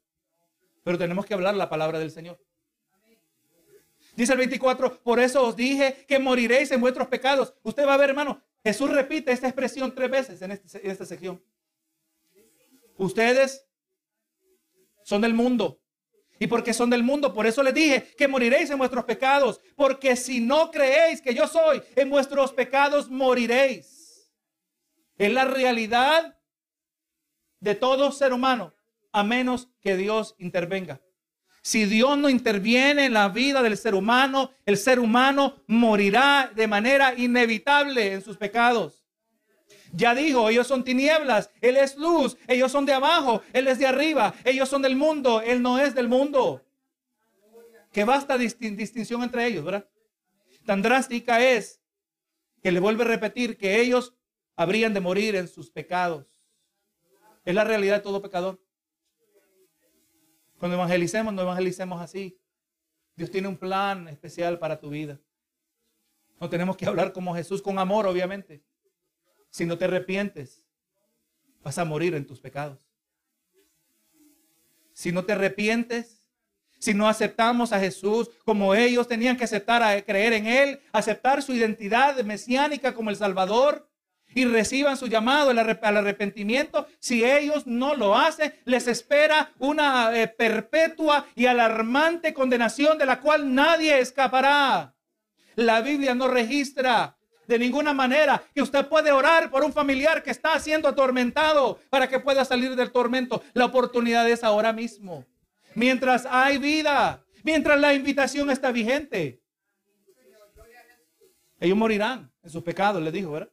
[0.84, 2.40] Pero tenemos que hablar la palabra del Señor.
[4.20, 7.54] Dice el 24, por eso os dije que moriréis en vuestros pecados.
[7.64, 11.06] Usted va a ver, hermano, Jesús repite esta expresión tres veces en, este, en esta
[11.06, 11.42] sección.
[12.98, 13.66] Ustedes
[15.06, 15.82] son del mundo.
[16.38, 19.62] Y porque son del mundo, por eso les dije que moriréis en vuestros pecados.
[19.78, 24.30] Porque si no creéis que yo soy, en vuestros pecados moriréis.
[25.18, 26.38] Es la realidad
[27.62, 28.74] de todo ser humano,
[29.14, 31.00] a menos que Dios intervenga.
[31.62, 36.68] Si Dios no interviene en la vida del ser humano, el ser humano morirá de
[36.68, 39.04] manera inevitable en sus pecados.
[39.92, 43.88] Ya dijo, ellos son tinieblas, Él es luz, ellos son de abajo, Él es de
[43.88, 46.64] arriba, ellos son del mundo, Él no es del mundo.
[47.92, 49.90] Que basta distinción entre ellos, ¿verdad?
[50.66, 51.82] Tan drástica es
[52.62, 54.14] que le vuelve a repetir que ellos
[54.56, 56.28] habrían de morir en sus pecados.
[57.46, 58.60] Es la realidad de todo pecador.
[60.60, 62.38] Cuando evangelicemos, no evangelicemos así.
[63.16, 65.20] Dios tiene un plan especial para tu vida.
[66.40, 68.62] No tenemos que hablar como Jesús, con amor, obviamente.
[69.50, 70.64] Si no te arrepientes,
[71.64, 72.80] vas a morir en tus pecados.
[74.94, 76.28] Si no te arrepientes,
[76.78, 81.42] si no aceptamos a Jesús como ellos tenían que aceptar a creer en Él, aceptar
[81.42, 83.89] su identidad mesiánica como el Salvador,
[84.34, 90.28] y reciban su llamado al arrepentimiento, si ellos no lo hacen, les espera una eh,
[90.28, 94.94] perpetua y alarmante condenación de la cual nadie escapará.
[95.56, 100.30] La Biblia no registra de ninguna manera que usted puede orar por un familiar que
[100.30, 103.44] está siendo atormentado para que pueda salir del tormento.
[103.54, 105.26] La oportunidad es ahora mismo.
[105.74, 109.42] Mientras hay vida, mientras la invitación está vigente.
[111.60, 113.52] Ellos morirán en sus pecados, le dijo, ¿verdad?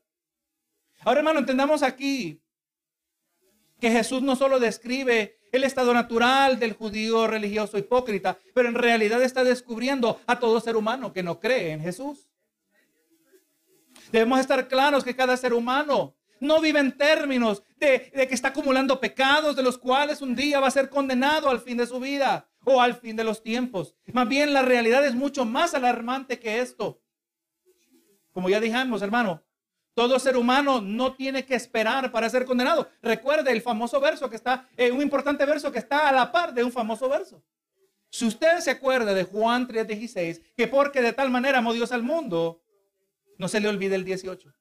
[1.06, 2.42] Ahora, hermano, entendamos aquí
[3.80, 9.22] que Jesús no solo describe el estado natural del judío religioso hipócrita, pero en realidad
[9.22, 12.28] está descubriendo a todo ser humano que no cree en Jesús.
[14.10, 18.98] Debemos estar claros que cada ser humano no vive en términos de, que está acumulando
[18.98, 22.50] pecados de los cuales un día va a ser condenado al fin de su vida
[22.64, 23.94] o al fin de los tiempos.
[24.12, 27.00] Más bien la realidad es mucho más alarmante que esto.
[28.32, 29.45] Como ya dijimos, hermano,
[29.96, 32.86] todo ser humano no tiene que esperar para ser condenado.
[33.00, 36.52] Recuerde el famoso verso que está, eh, un importante verso que está a la par
[36.52, 37.42] de un famoso verso.
[38.10, 42.02] Si usted se acuerda de Juan 3:16, que porque de tal manera amó Dios al
[42.02, 42.60] mundo,
[43.38, 44.52] no se le olvide el 18.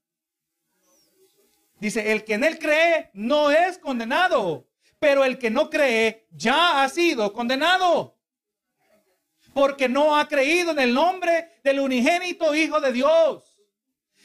[1.82, 4.70] Dice, el que en él cree no es condenado,
[5.00, 8.18] pero el que no cree ya ha sido condenado.
[9.54, 13.55] Porque no ha creído en el nombre del unigénito Hijo de Dios.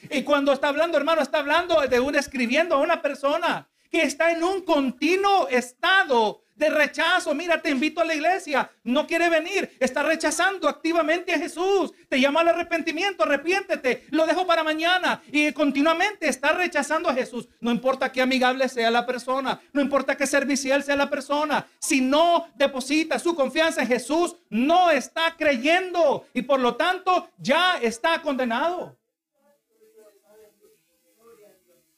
[0.08, 4.30] Y cuando está hablando, hermano, está hablando de un escribiendo a una persona que está
[4.30, 7.34] en un continuo estado de rechazo.
[7.34, 11.92] Mira, te invito a la iglesia, no quiere venir, está rechazando activamente a Jesús.
[12.08, 15.22] Te llama al arrepentimiento, arrepiéntete, lo dejo para mañana.
[15.32, 17.48] Y continuamente está rechazando a Jesús.
[17.60, 21.66] No importa qué amigable sea la persona, no importa qué servicial sea la persona.
[21.78, 27.78] Si no deposita su confianza en Jesús, no está creyendo y por lo tanto ya
[27.80, 28.99] está condenado.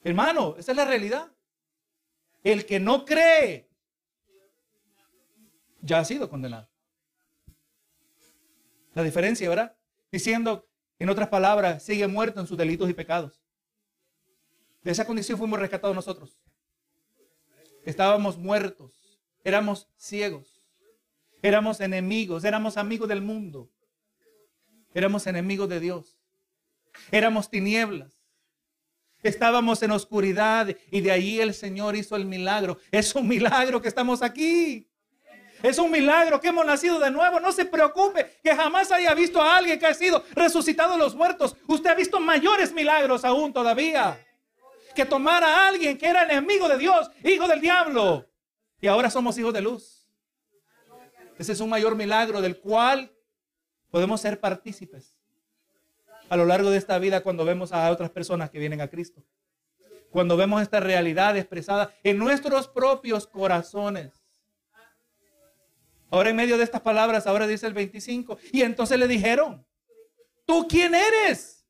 [0.04, 1.32] Hermano, esa es la realidad.
[2.42, 3.68] El que no cree
[5.80, 6.68] ya ha sido condenado.
[8.94, 9.76] La diferencia, ¿verdad?
[10.10, 13.42] Diciendo, en otras palabras, sigue muerto en sus delitos y pecados.
[14.82, 16.38] De esa condición fuimos rescatados nosotros.
[17.84, 20.64] Estábamos muertos, éramos ciegos,
[21.42, 23.70] éramos enemigos, éramos amigos del mundo,
[24.94, 26.16] éramos enemigos de Dios,
[27.10, 28.21] éramos tinieblas.
[29.22, 32.78] Estábamos en oscuridad y de ahí el Señor hizo el milagro.
[32.90, 34.88] Es un milagro que estamos aquí.
[35.62, 37.38] Es un milagro que hemos nacido de nuevo.
[37.38, 41.14] No se preocupe que jamás haya visto a alguien que ha sido resucitado de los
[41.14, 41.56] muertos.
[41.68, 44.18] Usted ha visto mayores milagros aún todavía.
[44.96, 48.28] Que tomar a alguien que era enemigo de Dios, hijo del diablo.
[48.80, 50.08] Y ahora somos hijos de luz.
[51.38, 53.12] Ese es un mayor milagro del cual
[53.88, 55.16] podemos ser partícipes
[56.32, 59.22] a lo largo de esta vida cuando vemos a otras personas que vienen a Cristo.
[60.08, 64.24] Cuando vemos esta realidad expresada en nuestros propios corazones.
[66.10, 69.62] Ahora en medio de estas palabras, ahora dice el 25, y entonces le dijeron,
[70.46, 71.66] ¿tú quién eres?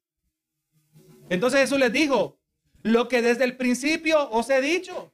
[1.28, 2.38] Entonces Jesús les dijo,
[2.82, 5.12] lo que desde el principio os he dicho.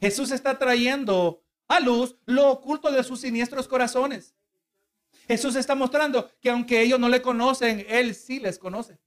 [0.00, 4.36] Jesús está trayendo a luz lo oculto de sus siniestros corazones.
[5.26, 8.98] Jesús está mostrando que aunque ellos no le conocen, Él sí les conoce.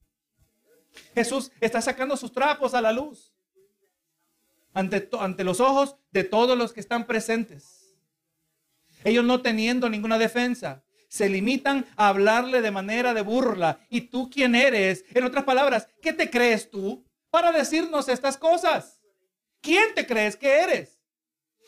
[1.14, 3.32] Jesús está sacando sus trapos a la luz.
[4.72, 7.94] ante, ante los ojos de todos los que están presentes.
[9.04, 13.80] Ellos no teniendo ninguna defensa, se limitan a hablarle de manera de burla.
[13.88, 15.04] ¿Y tú quién eres?
[15.14, 19.00] En otras palabras, ¿qué te crees tú para decirnos estas cosas?
[19.60, 21.00] ¿Quién te crees que eres?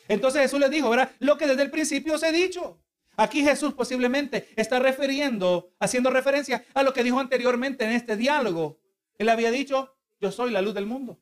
[0.07, 1.11] Entonces Jesús les dijo, ¿verdad?
[1.19, 2.79] Lo que desde el principio os he dicho.
[3.19, 8.79] Aquí Jesús posiblemente está refiriendo, haciendo referencia a lo que dijo anteriormente en este diálogo.
[9.17, 11.19] Él había dicho, yo soy la luz del mundo.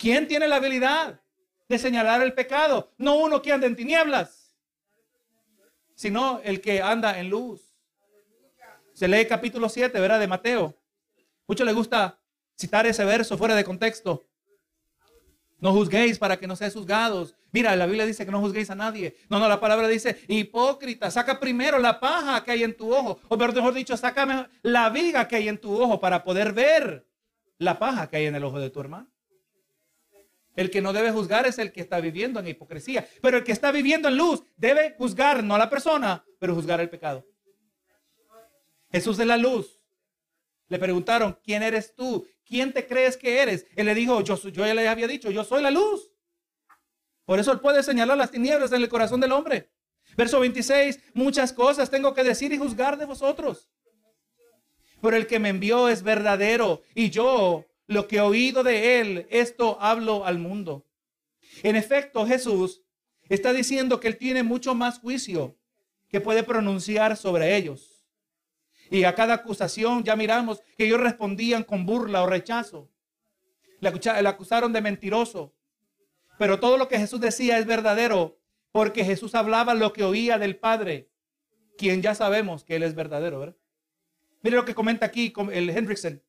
[0.00, 1.20] ¿Quién tiene la habilidad
[1.68, 2.92] de señalar el pecado?
[2.98, 4.56] No uno que anda en tinieblas,
[5.94, 7.62] sino el que anda en luz.
[8.92, 10.18] Se lee capítulo 7, ¿verdad?
[10.18, 10.76] De Mateo.
[11.46, 12.20] Mucho le gusta
[12.58, 14.26] citar ese verso fuera de contexto.
[15.60, 17.34] No juzguéis para que no seáis juzgados.
[17.52, 19.16] Mira, la Biblia dice que no juzguéis a nadie.
[19.28, 23.20] No, no, la palabra dice, hipócrita, saca primero la paja que hay en tu ojo.
[23.28, 27.06] O mejor dicho, saca la viga que hay en tu ojo para poder ver
[27.58, 29.10] la paja que hay en el ojo de tu hermano.
[30.56, 33.06] El que no debe juzgar es el que está viviendo en hipocresía.
[33.20, 36.80] Pero el que está viviendo en luz debe juzgar no a la persona, pero juzgar
[36.80, 37.26] el pecado.
[38.90, 39.78] Jesús es la luz.
[40.68, 42.26] Le preguntaron, ¿quién eres tú?
[42.50, 43.66] ¿Quién te crees que eres?
[43.76, 46.12] Él le dijo, yo, yo ya le había dicho, yo soy la luz.
[47.24, 49.70] Por eso él puede señalar las tinieblas en el corazón del hombre.
[50.16, 53.70] Verso 26, muchas cosas tengo que decir y juzgar de vosotros.
[55.00, 59.26] Pero el que me envió es verdadero y yo lo que he oído de él,
[59.30, 60.84] esto hablo al mundo.
[61.62, 62.82] En efecto, Jesús
[63.28, 65.56] está diciendo que él tiene mucho más juicio
[66.08, 67.89] que puede pronunciar sobre ellos.
[68.90, 72.90] Y a cada acusación ya miramos que ellos respondían con burla o rechazo.
[73.80, 73.88] Le
[74.28, 75.54] acusaron de mentiroso.
[76.38, 78.38] Pero todo lo que Jesús decía es verdadero
[78.72, 81.10] porque Jesús hablaba lo que oía del Padre,
[81.76, 83.40] quien ya sabemos que Él es verdadero.
[83.40, 83.56] ¿verdad?
[84.42, 86.22] Mire lo que comenta aquí el Hendrickson.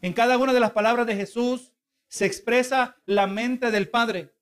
[0.00, 1.72] En cada una de las palabras de Jesús
[2.08, 4.32] se expresa la mente del Padre.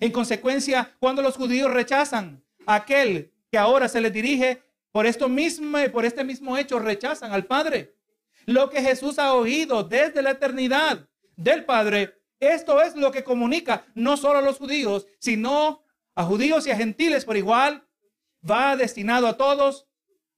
[0.00, 5.28] En consecuencia, cuando los judíos rechazan a aquel que ahora se les dirige, por esto
[5.28, 7.96] mismo, por este mismo hecho rechazan al Padre.
[8.46, 13.84] Lo que Jesús ha oído desde la eternidad del Padre, esto es lo que comunica
[13.94, 17.86] no solo a los judíos, sino a judíos y a gentiles por igual.
[18.48, 19.86] Va destinado a todos,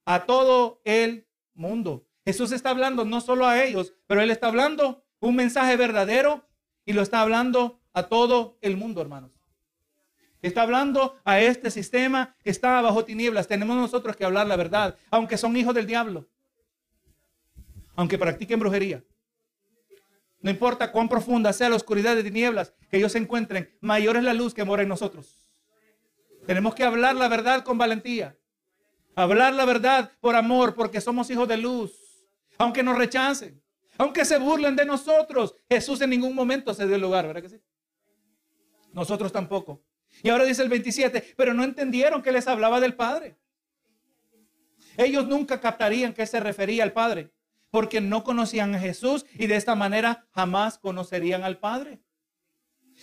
[0.05, 2.05] a todo el mundo.
[2.25, 6.47] Jesús está hablando no solo a ellos, pero Él está hablando un mensaje verdadero
[6.85, 9.42] y lo está hablando a todo el mundo, hermanos.
[10.43, 13.47] Está hablando a este sistema que está bajo tinieblas.
[13.47, 16.27] Tenemos nosotros que hablar la verdad, aunque son hijos del diablo.
[17.95, 19.01] Aunque practiquen brujería.
[20.41, 24.23] No importa cuán profunda sea la oscuridad de tinieblas que ellos se encuentren, mayor es
[24.23, 25.49] la luz que mora en nosotros.
[26.45, 28.37] Tenemos que hablar la verdad con valentía.
[29.15, 31.93] Hablar la verdad por amor, porque somos hijos de luz.
[32.57, 33.63] Aunque nos rechacen,
[33.97, 37.61] aunque se burlen de nosotros, Jesús en ningún momento se dio lugar, ¿verdad que sí?
[38.91, 39.81] Nosotros tampoco.
[40.21, 43.37] Y ahora dice el 27, pero no entendieron que les hablaba del Padre.
[44.97, 47.31] Ellos nunca captarían que se refería al Padre,
[47.71, 51.99] porque no conocían a Jesús y de esta manera jamás conocerían al Padre.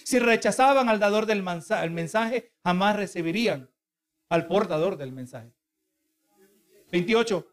[0.05, 3.69] Si rechazaban al dador del mensaje, jamás recibirían
[4.29, 5.53] al portador del mensaje.
[6.93, 7.47] 28.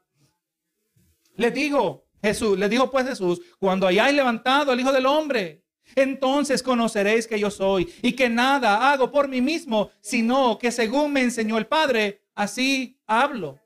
[1.36, 5.63] Les digo, Jesús, les dijo pues Jesús, cuando hayáis levantado al Hijo del Hombre,
[5.95, 11.13] entonces conoceréis que yo soy y que nada hago por mí mismo, sino que según
[11.13, 13.60] me enseñó el Padre, así hablo.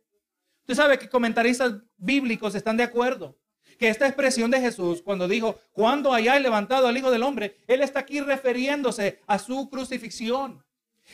[0.62, 3.38] Usted sabe que comentaristas bíblicos están de acuerdo
[3.82, 7.82] que esta expresión de Jesús, cuando dijo, cuando haya levantado al Hijo del Hombre, Él
[7.82, 10.64] está aquí refiriéndose a su crucifixión.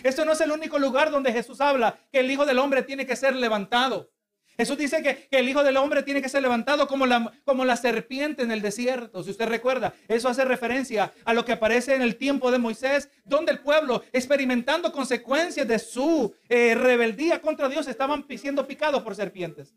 [0.04, 3.06] Esto no es el único lugar donde Jesús habla que el Hijo del Hombre tiene
[3.06, 4.12] que ser levantado.
[4.58, 8.52] Jesús dice que, el Hijo del Hombre tiene que ser levantado como la, serpiente en
[8.52, 9.22] el desierto.
[9.22, 13.10] Si usted recuerda, eso hace referencia a lo que aparece en el tiempo de Moisés,
[13.24, 19.16] donde el pueblo, experimentando consecuencias de su eh, rebeldía contra Dios, estaban siendo picados por
[19.16, 19.76] serpientes.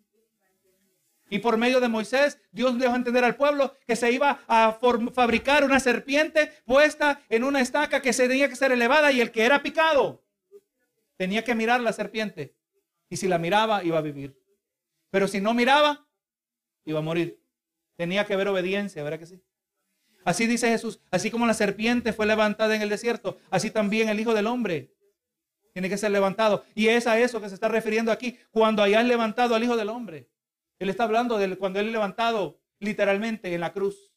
[1.29, 4.79] Y por medio de Moisés, Dios dejó entender al pueblo que se iba a
[5.13, 9.31] fabricar una serpiente puesta en una estaca que se tenía que ser elevada y el
[9.31, 10.25] que era picado
[11.17, 12.57] tenía que mirar la serpiente.
[13.11, 14.40] Y si la miraba, iba a vivir.
[15.11, 16.07] Pero si no miraba,
[16.85, 17.41] iba a morir.
[17.97, 19.43] Tenía que haber obediencia, ¿verdad que sí?
[20.25, 24.21] Así dice Jesús, así como la serpiente fue levantada en el desierto, así también el
[24.21, 24.95] Hijo del Hombre
[25.73, 26.65] tiene que ser levantado.
[26.75, 29.89] Y es a eso que se está refiriendo aquí, cuando hayan levantado al Hijo del
[29.89, 30.29] Hombre.
[30.79, 34.13] Él está hablando de cuando él es levantado literalmente en la cruz.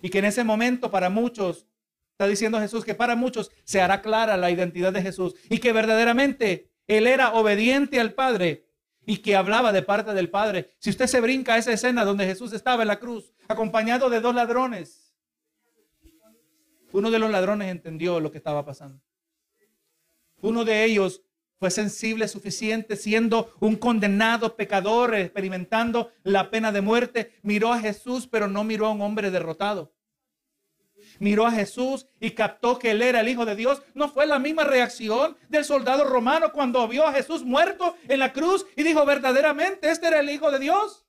[0.00, 1.66] Y que en ese momento para muchos,
[2.12, 5.72] está diciendo Jesús, que para muchos se hará clara la identidad de Jesús y que
[5.72, 8.67] verdaderamente Él era obediente al Padre
[9.08, 10.74] y que hablaba de parte del Padre.
[10.78, 14.20] Si usted se brinca a esa escena donde Jesús estaba en la cruz, acompañado de
[14.20, 15.14] dos ladrones,
[16.92, 19.02] Uno de los ladrones entendió lo que estaba pasando.
[20.42, 21.22] Uno de ellos
[21.58, 27.32] fue sensible suficiente, siendo un condenado pecador, experimentando la pena de muerte.
[27.42, 29.94] Miró a Jesús, pero no miró a un hombre derrotado.
[31.18, 33.82] Miró a Jesús y captó que él era el Hijo de Dios.
[33.94, 38.32] No fue la misma reacción del soldado romano cuando vio a Jesús muerto en la
[38.32, 41.04] cruz y dijo verdaderamente, este era el Hijo de Dios.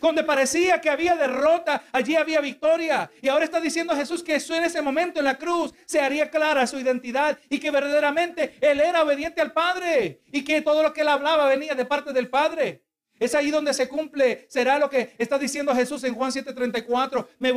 [0.00, 3.10] Donde parecía que había derrota, allí había victoria.
[3.20, 6.66] Y ahora está diciendo Jesús que en ese momento en la cruz se haría clara
[6.66, 11.02] su identidad y que verdaderamente él era obediente al Padre y que todo lo que
[11.02, 12.82] él hablaba venía de parte del Padre.
[13.22, 17.52] Es ahí donde se cumple, será lo que está diciendo Jesús en Juan 7:34, me,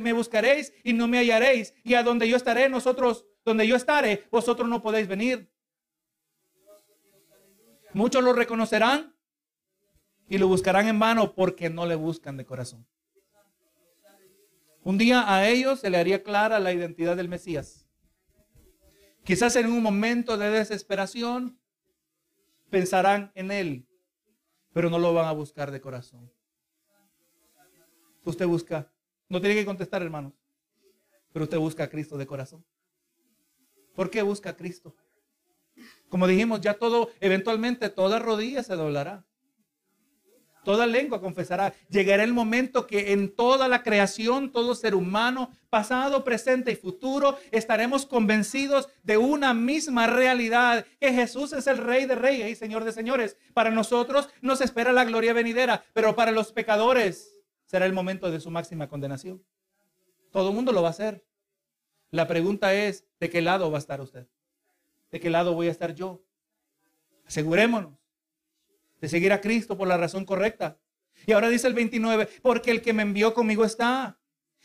[0.00, 4.24] me buscaréis y no me hallaréis, y a donde yo estaré, nosotros, donde yo estaré,
[4.30, 5.52] vosotros no podéis venir.
[7.92, 9.14] Muchos lo reconocerán,
[10.30, 12.86] y lo buscarán en vano porque no le buscan de corazón.
[14.82, 17.86] Un día a ellos se le haría clara la identidad del Mesías.
[19.24, 21.60] Quizás en un momento de desesperación
[22.70, 23.89] pensarán en él,
[24.72, 26.30] pero no lo van a buscar de corazón.
[28.24, 28.92] Usted busca,
[29.28, 30.32] no tiene que contestar, hermanos,
[31.32, 32.64] pero usted busca a Cristo de corazón.
[33.94, 34.94] ¿Por qué busca a Cristo?
[36.08, 39.24] Como dijimos, ya todo, eventualmente toda rodilla se doblará.
[40.70, 41.74] Toda lengua confesará.
[41.88, 47.36] Llegará el momento que en toda la creación, todo ser humano, pasado, presente y futuro,
[47.50, 52.84] estaremos convencidos de una misma realidad, que Jesús es el Rey de Reyes y Señor
[52.84, 53.36] de Señores.
[53.52, 58.38] Para nosotros nos espera la gloria venidera, pero para los pecadores será el momento de
[58.38, 59.42] su máxima condenación.
[60.30, 61.24] Todo el mundo lo va a hacer.
[62.12, 64.28] La pregunta es, ¿de qué lado va a estar usted?
[65.10, 66.22] ¿De qué lado voy a estar yo?
[67.26, 67.99] Asegurémonos
[69.00, 70.78] de seguir a Cristo por la razón correcta.
[71.26, 74.18] Y ahora dice el 29, porque el que me envió conmigo está.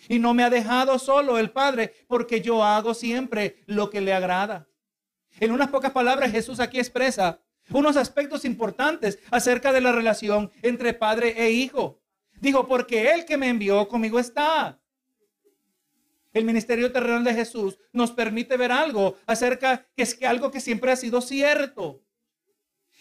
[0.09, 4.13] Y no me ha dejado solo el Padre, porque yo hago siempre lo que le
[4.13, 4.67] agrada.
[5.39, 10.93] En unas pocas palabras, Jesús aquí expresa unos aspectos importantes acerca de la relación entre
[10.93, 12.01] padre e hijo.
[12.39, 14.79] Dijo, porque el que me envió conmigo está.
[16.33, 20.59] El ministerio terrenal de Jesús nos permite ver algo acerca que es que algo que
[20.59, 22.04] siempre ha sido cierto.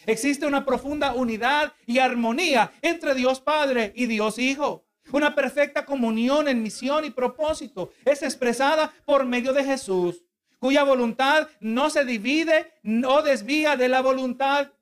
[0.07, 4.85] Existe una profunda unidad y armonía entre Dios Padre y Dios Hijo.
[5.13, 10.25] Una perfecta comunión en misión y propósito es expresada por medio de Jesús,
[10.59, 12.73] cuya voluntad no se divide
[13.07, 14.73] o desvía de la voluntad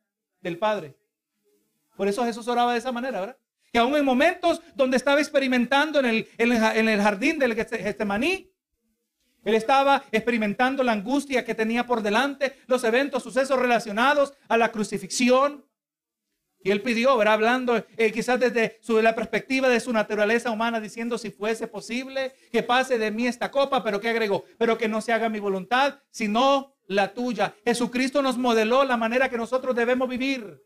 [0.40, 0.96] del Padre.
[1.96, 3.36] Por eso Jesús oraba de esa manera, ¿verdad?
[3.72, 8.51] Que aún en momentos donde estaba experimentando en el, jardín del Getsemaní,
[9.45, 14.70] él estaba experimentando la angustia que tenía por delante, los eventos, sucesos relacionados a la
[14.70, 15.64] crucifixión.
[16.64, 21.18] Y él pidió, hablando eh, quizás desde su, la perspectiva de su naturaleza humana, diciendo
[21.18, 25.01] si fuese posible que pase de mí esta copa, pero que agregó, pero que no
[25.01, 27.57] se haga mi voluntad, sino la tuya.
[27.64, 30.62] Jesucristo nos modeló la manera que nosotros debemos vivir.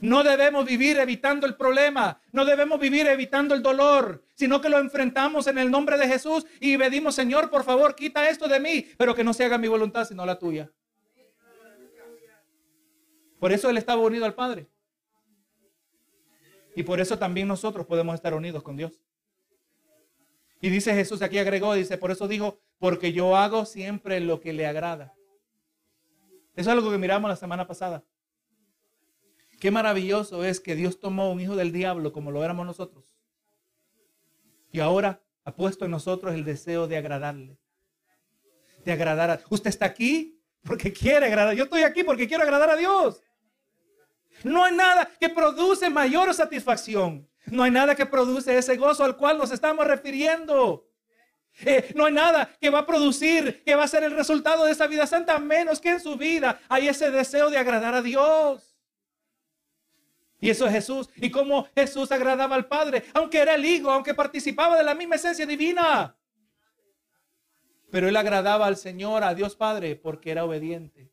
[0.00, 4.78] No debemos vivir evitando el problema, no debemos vivir evitando el dolor, sino que lo
[4.78, 8.86] enfrentamos en el nombre de Jesús y pedimos, Señor, por favor, quita esto de mí,
[8.96, 10.70] pero que no se haga mi voluntad, sino la tuya.
[13.40, 14.68] Por eso Él estaba unido al Padre.
[16.74, 19.00] Y por eso también nosotros podemos estar unidos con Dios.
[20.60, 24.52] Y dice Jesús, aquí agregó, dice, por eso dijo, porque yo hago siempre lo que
[24.52, 25.14] le agrada.
[26.54, 28.04] Eso es algo que miramos la semana pasada.
[29.58, 33.16] Qué maravilloso es que Dios tomó un hijo del diablo como lo éramos nosotros.
[34.70, 37.58] Y ahora ha puesto en nosotros el deseo de agradarle.
[38.84, 39.40] De agradar a...
[39.50, 41.54] Usted está aquí porque quiere agradar.
[41.54, 43.22] Yo estoy aquí porque quiero agradar a Dios.
[44.44, 47.28] No hay nada que produce mayor satisfacción.
[47.46, 50.86] No hay nada que produce ese gozo al cual nos estamos refiriendo.
[51.64, 54.72] Eh, no hay nada que va a producir, que va a ser el resultado de
[54.72, 58.67] esa vida santa, menos que en su vida hay ese deseo de agradar a Dios.
[60.40, 61.10] Y eso es Jesús.
[61.16, 65.16] Y cómo Jesús agradaba al Padre, aunque era el Hijo, aunque participaba de la misma
[65.16, 66.16] esencia divina.
[67.90, 71.10] Pero él agradaba al Señor, a Dios Padre, porque era obediente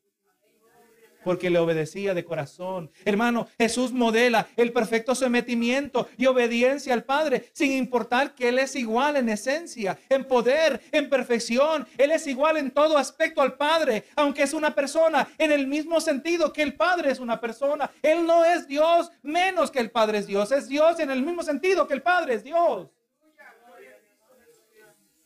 [1.25, 2.91] porque le obedecía de corazón.
[3.03, 8.75] Hermano, Jesús modela el perfecto sometimiento y obediencia al Padre, sin importar que Él es
[8.75, 11.87] igual en esencia, en poder, en perfección.
[11.97, 15.99] Él es igual en todo aspecto al Padre, aunque es una persona, en el mismo
[15.99, 17.89] sentido que el Padre es una persona.
[18.03, 21.41] Él no es Dios menos que el Padre es Dios, es Dios en el mismo
[21.41, 22.87] sentido que el Padre es Dios.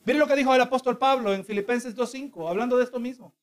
[0.06, 3.34] Miren lo que dijo el apóstol Pablo en Filipenses 2.5, hablando de esto mismo.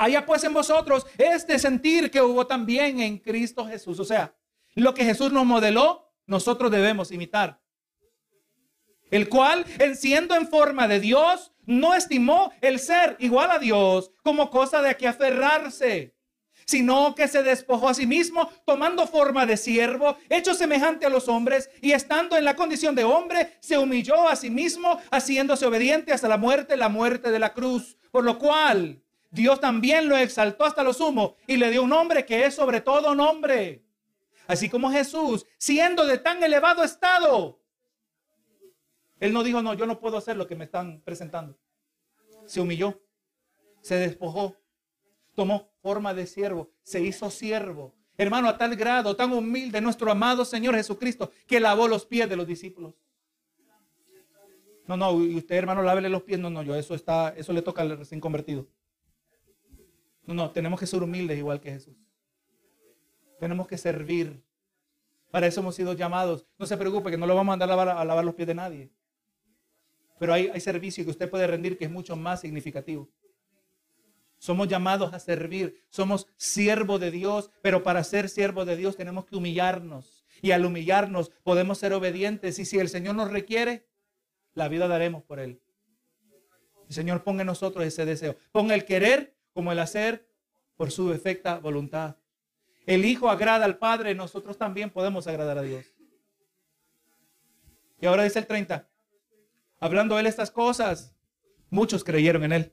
[0.00, 3.98] Haya pues en vosotros este sentir que hubo también en Cristo Jesús.
[3.98, 4.32] O sea,
[4.76, 7.60] lo que Jesús nos modeló, nosotros debemos imitar.
[9.10, 14.12] el cual, en siendo en forma de Dios, no estimó el ser igual a Dios
[14.22, 16.14] como cosa de que aferrarse,
[16.66, 21.26] sino que se despojó a sí mismo, tomando forma de siervo, hecho semejante a los
[21.26, 26.12] hombres, y estando en la condición de hombre, se humilló a sí mismo, haciéndose obediente
[26.12, 27.96] hasta la muerte, la muerte de la cruz.
[28.10, 32.24] Por lo cual, Dios también lo exaltó hasta lo sumo y le dio un nombre
[32.24, 33.84] que es sobre todo nombre.
[34.46, 37.60] Así como Jesús, siendo de tan elevado estado,
[39.20, 41.58] él no dijo, no, yo no puedo hacer lo que me están presentando.
[42.46, 43.02] Se humilló,
[43.82, 44.56] se despojó,
[45.34, 47.94] tomó forma de siervo, se hizo siervo.
[48.16, 52.36] Hermano, a tal grado, tan humilde, nuestro amado Señor Jesucristo, que lavó los pies de
[52.36, 52.94] los discípulos.
[54.86, 56.40] No, no, y usted, hermano, lávele los pies.
[56.40, 58.66] No, no, yo, eso está, eso le toca al recién convertido.
[60.28, 61.96] No, no, tenemos que ser humildes igual que Jesús.
[63.40, 64.44] Tenemos que servir.
[65.30, 66.44] Para eso hemos sido llamados.
[66.58, 68.92] No se preocupe que no lo vamos a mandar a lavar, los pies de nadie.
[70.18, 73.08] Pero hay, hay servicio que usted puede rendir que es mucho más significativo.
[74.36, 79.24] Somos llamados a servir, somos siervos de Dios, pero para ser siervos de Dios tenemos
[79.24, 80.26] que humillarnos.
[80.42, 82.58] Y al humillarnos podemos ser obedientes.
[82.58, 83.88] Y si el Señor nos requiere,
[84.52, 85.62] la vida daremos por Él.
[86.86, 88.36] El Señor ponga en nosotros ese deseo.
[88.52, 90.24] Ponga el querer como el hacer
[90.76, 92.14] por su efecta voluntad.
[92.86, 95.84] El Hijo agrada al Padre, nosotros también podemos agradar a Dios.
[98.00, 98.88] Y ahora dice el 30.
[99.80, 101.12] Hablando Él estas cosas,
[101.70, 102.72] muchos creyeron en Él.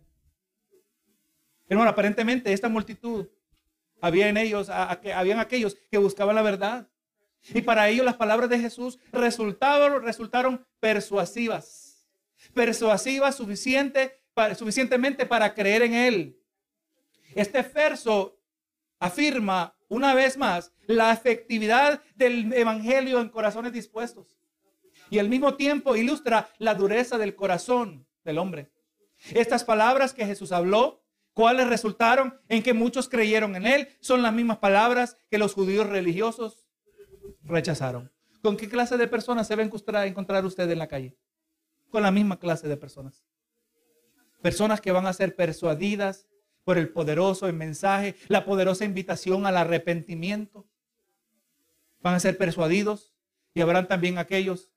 [1.68, 3.30] Hermano, aparentemente esta multitud,
[4.00, 6.88] había en ellos, habían aquellos que buscaban la verdad.
[7.52, 12.08] Y para ellos las palabras de Jesús resultaron, resultaron persuasivas.
[12.54, 14.22] Persuasivas suficiente,
[14.56, 16.42] suficientemente para creer en Él.
[17.36, 18.40] Este verso
[19.00, 24.36] afirma una vez más la efectividad del Evangelio en corazones dispuestos.
[25.12, 28.72] Y al mismo tiempo ilustra la dureza del corazón del hombre.
[29.34, 31.06] Estas palabras que Jesús habló
[31.36, 33.90] ¿Cuáles resultaron en que muchos creyeron en él?
[34.00, 36.66] Son las mismas palabras que los judíos religiosos
[37.44, 38.10] rechazaron.
[38.42, 41.18] ¿Con qué clase de personas se va a encontrar usted en la calle?
[41.90, 43.26] Con la misma clase de personas.
[44.42, 46.30] Personas que van a ser persuadidas
[46.66, 50.68] por el poderoso mensaje, la poderosa invitación al arrepentimiento.
[52.02, 53.16] Van a ser persuadidos
[53.54, 54.74] y habrán también aquellos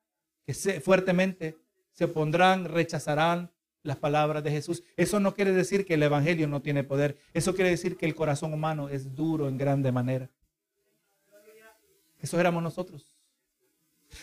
[0.47, 1.59] que fuertemente
[1.93, 3.51] se opondrán, rechazarán,
[3.83, 4.85] las palabras de Jesús.
[4.97, 7.19] Eso no quiere decir que el Evangelio no tiene poder.
[7.33, 10.31] Eso quiere decir que el corazón humano es duro en grande manera.
[12.21, 13.17] Eso éramos nosotros.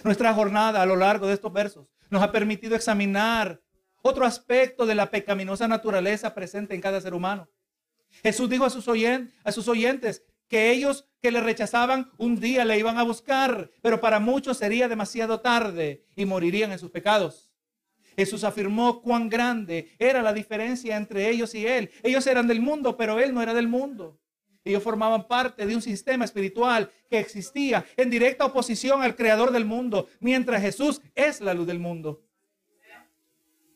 [0.03, 3.61] Nuestra jornada a lo largo de estos versos nos ha permitido examinar
[4.01, 7.49] otro aspecto de la pecaminosa naturaleza presente en cada ser humano.
[8.24, 8.88] Jesús dijo a sus,
[9.68, 14.57] oyentes que ellos que le rechazaban un día le iban a buscar, pero para muchos
[14.57, 17.51] sería demasiado tarde y morirían en sus pecados.
[18.16, 21.91] Jesús afirmó cuán grande era la diferencia entre ellos y él.
[22.01, 24.18] Ellos eran del mundo, pero él no era del mundo.
[24.63, 29.66] Ellos formaban parte de un sistema espiritual que existía en directa oposición al creador del
[29.66, 32.24] mundo, mientras Jesús es la luz del mundo.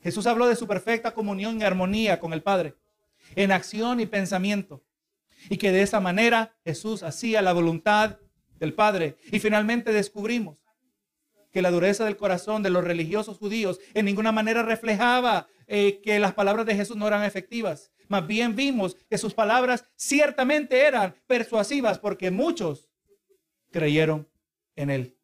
[0.02, 2.74] Jesús habló de su perfecta comunión y armonía con el Padre,
[3.36, 4.84] en acción y pensamiento,
[5.50, 8.18] y que de esa manera Jesús hacía la voluntad
[8.60, 9.18] del Padre.
[9.32, 10.60] Y finalmente descubrimos
[11.52, 16.20] que la dureza del corazón de los religiosos judíos en ninguna manera reflejaba eh, que
[16.20, 17.92] las palabras de Jesús no eran efectivas.
[18.08, 22.90] Más bien vimos que sus palabras ciertamente eran persuasivas porque muchos
[23.72, 24.28] creyeron
[24.76, 25.16] en él.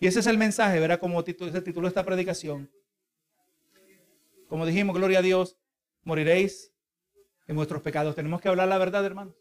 [0.00, 2.70] Y ese es el mensaje, verá como se tituló esta predicación.
[4.48, 5.56] Como dijimos, gloria a Dios,
[6.02, 6.71] moriréis
[7.52, 8.16] en vuestros pecados.
[8.16, 9.34] Tenemos que hablar la verdad, hermanos.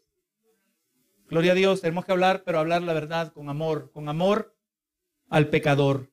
[1.28, 4.54] Gloria a Dios, tenemos que hablar, pero hablar la verdad con amor, con amor
[5.30, 6.11] al pecador.